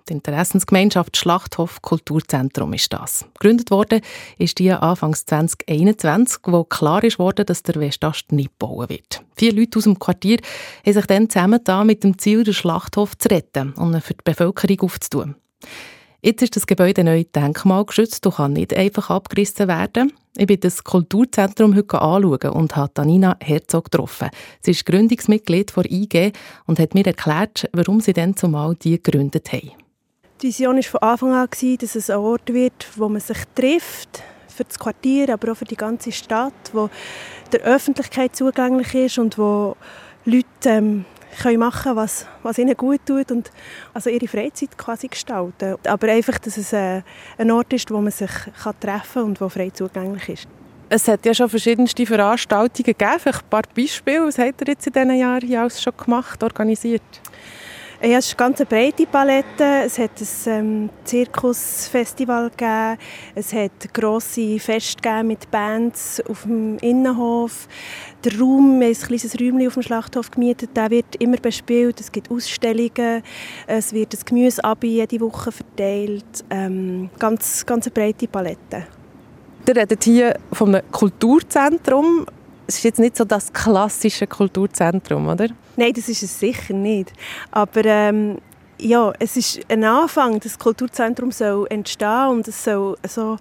Die 0.09 0.15
Interessensgemeinschaft 0.15 1.17
Schlachthof 1.19 1.83
Kulturzentrum 1.83 2.73
ist 2.73 2.93
das. 2.93 3.27
Gegründet 3.35 3.71
worden 3.71 4.01
ist 4.39 4.59
die 4.59 4.73
Anfangs 4.73 5.27
2021, 5.27 6.39
wo 6.47 6.65
klar 6.65 7.05
ist 7.05 7.19
worden, 7.19 7.45
dass 7.45 7.63
der 7.63 7.75
Westast 7.75 8.33
nicht 8.33 8.59
bauen 8.59 8.89
wird. 8.89 9.23
Vier 9.37 9.53
Leute 9.53 9.79
aus 9.79 9.85
dem 9.85 9.99
Quartier 9.99 10.39
haben 10.85 10.93
sich 10.95 11.07
dann 11.07 11.29
zusammen 11.29 11.61
da 11.63 11.85
mit 11.85 12.05
dem 12.05 12.17
Ziel, 12.19 12.43
den 12.43 12.55
Schlachthof 12.55 13.19
zu 13.19 13.29
retten 13.29 13.73
und 13.75 13.95
ihn 13.95 14.01
für 14.01 14.15
die 14.15 14.25
Bevölkerung 14.25 14.81
aufzutun. 14.81 15.35
Jetzt 16.21 16.43
ist 16.43 16.57
das 16.57 16.67
Gebäude 16.67 17.05
neu 17.05 17.23
denkmalgeschützt 17.23 18.27
und 18.27 18.35
kann 18.35 18.53
nicht 18.53 18.75
einfach 18.75 19.09
abgerissen 19.09 19.69
werden. 19.69 20.13
Ich 20.37 20.49
bin 20.49 20.59
das 20.59 20.83
Kulturzentrum 20.83 21.77
heute 21.77 22.03
anschauen 22.03 22.51
und 22.51 22.75
habe 22.75 22.93
Tanina 22.93 23.37
Herzog 23.41 23.85
getroffen. 23.85 24.29
Sie 24.61 24.73
ist 24.73 24.85
Gründungsmitglied 24.85 25.77
der 25.77 25.93
IG 25.93 26.33
und 26.67 26.81
hat 26.81 26.95
mir 26.95 27.07
erklärt, 27.07 27.71
warum 27.73 28.01
sie 28.01 28.15
dann 28.15 28.37
zumal 28.37 28.75
die 28.75 29.01
gegründet 29.01 29.53
haben. 29.53 29.71
Die 30.43 30.49
Vision 30.49 30.75
war 30.75 30.83
von 30.83 31.01
Anfang 31.03 31.33
an, 31.35 31.49
dass 31.79 31.95
es 31.95 32.11
ein 32.11 32.19
Ort 32.19 32.53
wird, 32.53 32.89
wo 32.97 33.09
man 33.09 33.21
sich 33.21 33.39
trifft, 33.55 34.25
für 34.49 34.65
das 34.65 34.77
Quartier, 34.77 35.33
aber 35.33 35.53
auch 35.53 35.57
für 35.57 35.67
die 35.67 35.77
ganze 35.77 36.11
Stadt, 36.11 36.53
wo 36.73 36.91
der 37.53 37.61
Öffentlichkeit 37.61 38.35
zugänglich 38.35 38.93
ist 38.93 39.19
und 39.19 39.39
wo 39.39 39.77
Leute 40.25 40.47
ähm, 40.67 41.05
können 41.39 41.59
machen 41.59 41.97
was, 41.97 42.27
was 42.43 42.59
ihnen 42.59 42.77
gut 42.77 43.01
tut 43.07 43.31
und 43.31 43.51
also 43.95 44.11
ihre 44.11 44.29
Freizeit 44.29 44.77
quasi 44.77 45.09
gestalten. 45.09 45.77
Aber 45.87 46.09
einfach, 46.09 46.39
dass 46.39 46.57
es 46.57 46.73
äh, 46.73 47.03
ein 47.39 47.51
Ort 47.51 47.73
ist, 47.73 47.91
wo 47.91 48.01
man 48.01 48.11
sich 48.11 48.31
kann 48.63 48.79
treffen 48.81 49.15
kann 49.15 49.25
und 49.25 49.41
wo 49.41 49.49
frei 49.49 49.71
zugänglich 49.71 50.29
ist. 50.29 50.49
Es 50.91 51.07
hat 51.07 51.27
ja 51.27 51.35
schon 51.35 51.51
verschiedenste 51.51 52.07
Veranstaltungen 52.07 52.85
gegeben. 52.85 53.19
Vielleicht 53.19 53.43
ein 53.43 53.49
paar 53.51 53.63
Beispiele. 53.77 54.27
Was 54.27 54.39
hat 54.39 54.61
er 54.61 54.69
jetzt 54.69 54.87
in 54.87 54.93
diesen 54.95 55.17
Jahren 55.17 55.47
hier 55.47 55.61
alles 55.61 55.83
schon 55.83 55.93
gemacht, 55.97 56.43
organisiert? 56.43 57.03
Es 58.01 58.27
ist 58.27 58.41
eine 58.41 58.55
ganz 58.55 58.65
breite 58.69 59.07
Palette. 59.07 59.83
Es 59.85 59.99
hat 59.99 60.13
ein 60.21 60.53
ähm, 60.53 60.91
Zirkusfestival 61.03 62.49
gegeben. 62.51 62.97
Es 63.35 63.53
hat 63.53 63.93
grosse 63.93 64.61
Feste 64.61 65.25
mit 65.25 65.51
Bands 65.51 66.23
auf 66.29 66.43
dem 66.43 66.79
Innenhof. 66.79 67.67
Der 68.25 68.39
Raum, 68.39 68.79
wir 68.79 68.87
haben 68.87 68.95
ein 68.95 69.07
kleines 69.09 69.35
Räumchen 69.41 69.67
auf 69.67 69.75
dem 69.75 69.83
Schlachthof 69.83 70.31
gemietet, 70.31 70.77
der 70.77 70.91
wird 70.93 71.17
immer 71.19 71.39
bespielt. 71.39 71.99
Es 72.01 72.13
gibt 72.13 72.31
Ausstellungen. 72.31 73.25
Es 73.67 73.93
wird 73.93 74.15
ein 74.15 74.21
Gemüseabi 74.25 74.87
jede 74.87 75.21
Woche 75.21 75.51
verteilt. 75.51 76.45
Ähm, 76.51 77.11
ganz, 77.19 77.67
ganz 77.67 77.87
eine 77.87 77.95
breite 77.95 78.29
Palette. 78.29 78.87
Ihr 79.67 79.77
redet 79.77 80.05
hier 80.05 80.39
von 80.53 80.73
einem 80.73 80.89
Kulturzentrum 80.93 82.27
es 82.69 82.77
ist 82.77 82.85
jetzt 82.85 83.01
nicht 83.01 83.17
so 83.17 83.25
das 83.25 83.51
klassische 83.53 84.27
Kulturzentrum, 84.27 85.27
oder? 85.27 85.49
Nein, 85.77 85.93
das 85.95 86.09
ist 86.09 86.23
es 86.23 86.39
sicher 86.39 86.75
nicht. 86.75 87.13
Aber 87.51 87.83
ähm, 87.85 88.39
ja, 88.79 89.13
es 89.19 89.37
ist 89.39 89.61
ein 89.71 89.83
Anfang, 89.85 90.39
das 90.39 90.59
Kulturzentrum 90.59 91.33
soll 91.33 91.67
entstehen 91.71 92.29
und 92.29 92.47
es 92.47 92.63
soll 92.63 92.97
so 93.09 93.39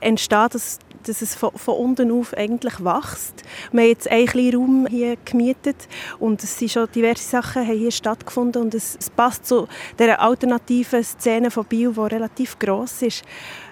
entstehen, 0.00 0.48
dass, 0.52 0.78
dass 1.02 1.22
es 1.22 1.34
von, 1.34 1.52
von, 1.52 1.76
unten 1.76 2.12
auf 2.12 2.34
eigentlich 2.34 2.78
wächst. 2.84 3.42
Wir 3.72 3.80
haben 3.80 3.88
jetzt 3.88 4.10
einen 4.10 4.54
Raum 4.54 4.86
hier 4.86 5.16
gemietet 5.24 5.88
und 6.18 6.44
es 6.44 6.58
sind 6.58 6.70
schon 6.70 6.88
diverse 6.94 7.26
Sachen 7.26 7.66
haben 7.66 7.78
hier 7.78 7.90
stattgefunden 7.90 8.60
und 8.60 8.74
es, 8.74 8.98
es 9.00 9.08
passt 9.08 9.46
zu 9.46 9.66
der 9.98 10.20
alternativen 10.20 11.02
Szene 11.02 11.50
von 11.50 11.64
Bio, 11.64 11.92
die 11.92 12.14
relativ 12.14 12.58
gross 12.58 13.00
ist. 13.00 13.24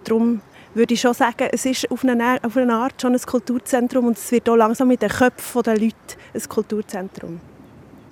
Darum 0.04 0.40
würde 0.76 0.94
ich 0.94 1.00
schon 1.00 1.14
sagen, 1.14 1.48
es 1.50 1.64
ist 1.64 1.90
auf 1.90 2.04
eine, 2.04 2.38
auf 2.42 2.56
eine 2.56 2.74
Art 2.74 3.00
schon 3.00 3.14
ein 3.14 3.20
Kulturzentrum 3.20 4.06
und 4.06 4.18
es 4.18 4.30
wird 4.30 4.48
auch 4.48 4.56
langsam 4.56 4.88
mit 4.88 5.02
den 5.02 5.08
Köpfen 5.08 5.62
der 5.62 5.78
Leute 5.78 5.94
ein 6.34 6.48
Kulturzentrum. 6.48 7.40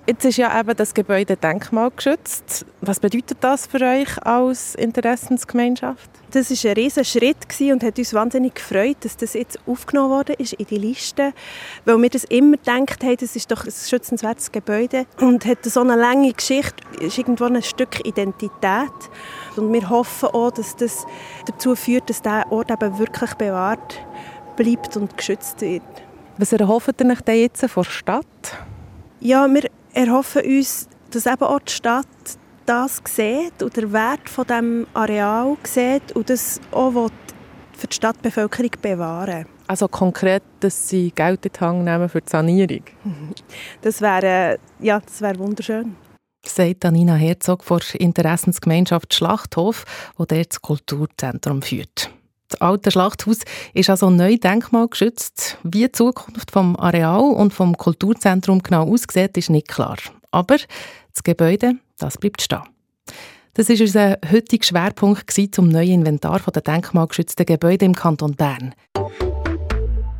Jetzt 0.07 0.23
ist 0.23 0.37
ja 0.37 0.59
eben 0.59 0.75
das 0.75 0.93
Gebäude 0.93 1.35
denkmalgeschützt. 1.35 2.65
Was 2.81 2.99
bedeutet 2.99 3.37
das 3.41 3.65
für 3.65 3.81
euch 3.81 4.23
als 4.23 4.75
Interessensgemeinschaft? 4.75 6.11
Das 6.29 6.51
war 6.51 6.71
ein 6.71 6.77
riesiger 6.77 7.03
Schritt 7.03 7.71
und 7.71 7.83
hat 7.83 7.97
uns 7.97 8.13
wahnsinnig 8.13 8.53
gefreut, 8.55 8.97
dass 9.01 9.17
das 9.17 9.33
jetzt 9.33 9.57
aufgenommen 9.65 10.11
wurde 10.11 10.33
ist 10.33 10.53
in 10.53 10.67
die 10.67 10.77
Liste, 10.77 11.33
weil 11.85 11.99
wir 11.99 12.09
das 12.09 12.23
immer 12.25 12.57
gedacht 12.57 13.03
haben, 13.03 13.17
das 13.17 13.35
ist 13.35 13.49
doch 13.51 13.65
ein 13.65 13.71
schützenswertes 13.71 14.51
Gebäude 14.51 15.07
und 15.19 15.43
hat 15.45 15.65
so 15.65 15.81
eine 15.81 15.95
lange 15.95 16.33
Geschichte, 16.33 16.75
ist 16.99 17.17
irgendwo 17.17 17.45
ein 17.45 17.63
Stück 17.63 18.05
Identität 18.05 18.51
und 19.57 19.71
wir 19.71 19.89
hoffen 19.89 20.29
auch, 20.29 20.51
dass 20.51 20.75
das 20.75 21.05
dazu 21.45 21.75
führt, 21.75 22.09
dass 22.09 22.21
dieser 22.21 22.51
Ort 22.51 22.71
eben 22.71 22.97
wirklich 22.99 23.33
bewahrt 23.35 23.99
bleibt 24.55 24.95
und 24.97 25.17
geschützt 25.17 25.61
wird. 25.61 25.83
Was 26.37 26.53
erhofft 26.53 27.01
ihr 27.01 27.09
euch 27.09 27.21
denn 27.21 27.37
jetzt 27.37 27.65
von 27.69 27.83
der 27.83 27.89
Stadt? 27.89 28.57
Ja, 29.19 29.47
wir 29.47 29.69
erhoffen 29.93 30.43
uns, 30.43 30.87
dass 31.11 31.25
eben 31.25 31.43
auch 31.43 31.59
die 31.59 31.71
Stadt 31.71 32.05
das 32.65 33.01
sieht 33.05 33.61
und 33.61 33.77
den 33.77 33.93
Wert 33.93 34.27
von 34.27 34.45
dem 34.45 34.87
Areal 34.93 35.55
sieht 35.63 36.11
und 36.13 36.29
das 36.29 36.59
auch 36.71 37.09
für 37.77 37.87
die 37.87 37.95
Stadtbevölkerung 37.95 38.71
bewahren 38.81 39.45
Also 39.67 39.87
konkret, 39.87 40.43
dass 40.59 40.89
sie 40.89 41.11
Geld 41.11 41.45
in 41.45 41.51
die 41.51 41.59
Hand 41.59 41.83
nehmen 41.85 42.09
für 42.09 42.21
die 42.21 42.29
Sanierung? 42.29 42.83
Das 43.81 44.01
wäre, 44.01 44.59
ja, 44.79 44.99
das 44.99 45.21
wäre 45.21 45.37
wunderschön. 45.37 45.95
Sagt 46.47 46.85
Anina 46.85 47.15
Herzog 47.15 47.63
von 47.63 47.81
der 47.93 48.01
Interessensgemeinschaft 48.01 49.13
Schlachthof, 49.13 49.85
die 50.19 50.25
dort 50.27 50.49
das 50.49 50.61
Kulturzentrum 50.61 51.61
führt. 51.61 52.09
Das 52.49 52.61
alte 52.61 52.91
Schlachthaus 52.91 53.39
ist 53.73 53.89
also 53.89 54.09
neu 54.09 54.37
denkmalgeschützt. 54.37 55.57
Wie 55.63 55.85
die 55.85 55.91
Zukunft 55.91 56.51
vom 56.51 56.75
Areal 56.77 57.31
und 57.31 57.53
vom 57.53 57.75
Kulturzentrum 57.75 58.61
genau 58.61 58.87
aussieht, 58.91 59.37
ist 59.37 59.49
nicht 59.49 59.67
klar. 59.67 59.97
Aber 60.31 60.57
das 60.57 61.23
Gebäude, 61.23 61.73
das 61.97 62.17
bleibt 62.17 62.41
stehen. 62.41 62.61
Das 63.55 63.69
war 63.69 63.79
unser 63.79 64.17
heutiger 64.31 64.65
Schwerpunkt 64.65 65.31
zum 65.53 65.69
neuen 65.69 66.01
Inventar 66.01 66.39
der 66.39 66.61
denkmalgeschützten 66.61 67.45
Gebäude 67.45 67.85
im 67.85 67.95
Kanton 67.95 68.35
Bern. 68.35 68.75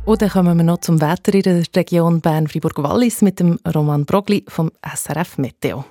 Und 0.06 0.22
dann 0.22 0.30
kommen 0.30 0.56
wir 0.56 0.64
noch 0.64 0.78
zum 0.78 1.00
Wetter 1.00 1.34
in 1.34 1.42
der 1.42 1.62
Region 1.74 2.20
Bern-Fribourg-Wallis 2.20 3.22
mit 3.22 3.40
dem 3.40 3.58
Roman 3.74 4.06
Brogli 4.06 4.44
vom 4.48 4.70
SRF 4.82 5.38
Meteo. 5.38 5.84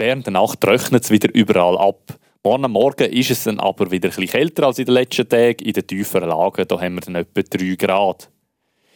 Während 0.00 0.26
der 0.26 0.32
Nacht 0.32 0.60
trocknet 0.60 1.02
es 1.02 1.10
wieder 1.10 1.28
überall 1.34 1.76
ab. 1.76 2.16
Morgen 2.44 2.70
Morgen 2.70 3.10
ist 3.10 3.32
es 3.32 3.42
dann 3.42 3.58
aber 3.58 3.90
wieder 3.90 4.10
etwas 4.10 4.30
kälter 4.30 4.66
als 4.66 4.78
in 4.78 4.84
den 4.84 4.94
letzten 4.94 5.28
Tagen. 5.28 5.64
In 5.64 5.72
den 5.72 5.88
tieferen 5.88 6.28
Lagen 6.28 6.68
da 6.68 6.80
haben 6.80 6.94
wir 6.94 7.00
dann 7.00 7.16
etwa 7.16 7.42
3 7.42 7.74
Grad. 7.74 8.30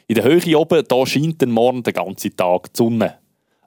In 0.06 0.14
der 0.14 0.22
Höhe 0.22 0.56
oben 0.56 0.84
da 0.86 1.04
scheint 1.04 1.42
dann 1.42 1.50
morgen 1.50 1.82
den 1.82 1.92
ganzen 1.92 2.36
Tag 2.36 2.72
die 2.72 2.78
Sonne. 2.78 3.18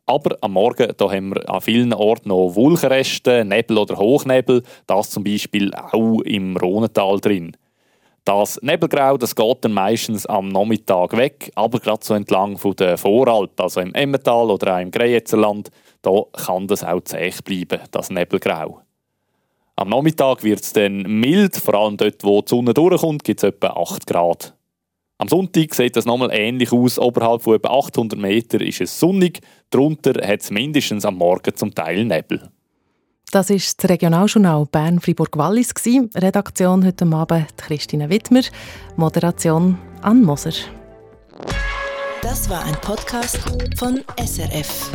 Aber 0.05 0.37
am 0.39 0.53
Morgen 0.53 0.93
da 0.95 1.11
haben 1.11 1.35
wir 1.35 1.49
an 1.49 1.59
vielen 1.59 1.93
Orten 1.93 2.29
noch 2.29 2.55
Wolkenreste, 2.55 3.43
Nebel 3.43 3.79
oder 3.79 3.97
Hochnebel, 3.97 4.63
das 4.87 5.09
zum 5.09 5.25
Beispiel 5.25 5.73
auch 5.73 6.21
im 6.21 6.55
Rhonental 6.55 7.19
drin. 7.19 7.57
Das 8.23 8.61
Nebelgrau 8.61 9.17
das 9.17 9.35
geht 9.35 9.57
dann 9.65 9.73
meistens 9.73 10.25
am 10.25 10.47
Nachmittag 10.47 11.17
weg, 11.17 11.51
aber 11.55 11.79
gerade 11.81 12.03
so 12.05 12.13
entlang 12.13 12.57
von 12.57 12.77
der 12.77 12.97
Voralp, 12.97 13.59
also 13.59 13.81
im 13.81 13.93
Emmental 13.93 14.49
oder 14.49 14.75
auch 14.77 14.79
im 14.79 14.89
Greyezerland, 14.89 15.69
da 16.05 16.23
kann 16.33 16.67
das 16.67 16.83
auch 16.83 17.01
zäh 17.01 17.33
bleiben, 17.43 17.81
das 17.91 18.09
Nebelgrau. 18.09 18.81
Am 19.75 19.89
Nachmittag 19.89 20.43
wird 20.43 20.61
es 20.61 20.71
dann 20.71 21.01
mild, 21.01 21.57
vor 21.57 21.73
allem 21.73 21.97
dort, 21.97 22.23
wo 22.23 22.41
die 22.41 22.49
Sonne 22.49 22.73
durchkommt, 22.73 23.23
gibt 23.23 23.43
es 23.43 23.49
etwa 23.49 23.67
8 23.71 24.07
Grad. 24.07 24.55
Am 25.17 25.27
Sonntag 25.27 25.73
sieht 25.73 25.95
das 25.95 26.05
nochmal 26.05 26.29
ähnlich 26.31 26.71
aus. 26.71 26.99
Oberhalb 26.99 27.41
von 27.41 27.55
etwa 27.55 27.69
800 27.69 28.19
Meter 28.19 28.61
ist 28.61 28.81
es 28.81 28.99
sonnig, 28.99 29.41
darunter 29.69 30.25
hat 30.25 30.41
es 30.41 30.51
mindestens 30.51 31.05
am 31.05 31.15
Morgen 31.15 31.55
zum 31.55 31.73
Teil 31.73 32.05
Nebel. 32.05 32.49
Das 33.31 33.49
ist 33.49 33.83
das 33.83 33.89
Regionaljournal 33.89 34.65
Bern-Fribourg-Wallis. 34.65 35.73
Redaktion 36.15 36.85
heute 36.85 37.05
Abend 37.05 37.57
Christine 37.57 38.09
Wittmer, 38.09 38.43
Moderation 38.95 39.77
Ann 40.01 40.21
Moser. 40.21 40.53
Das 42.21 42.49
war 42.49 42.63
ein 42.63 42.75
Podcast 42.81 43.39
von 43.77 44.01
SRF. 44.17 44.91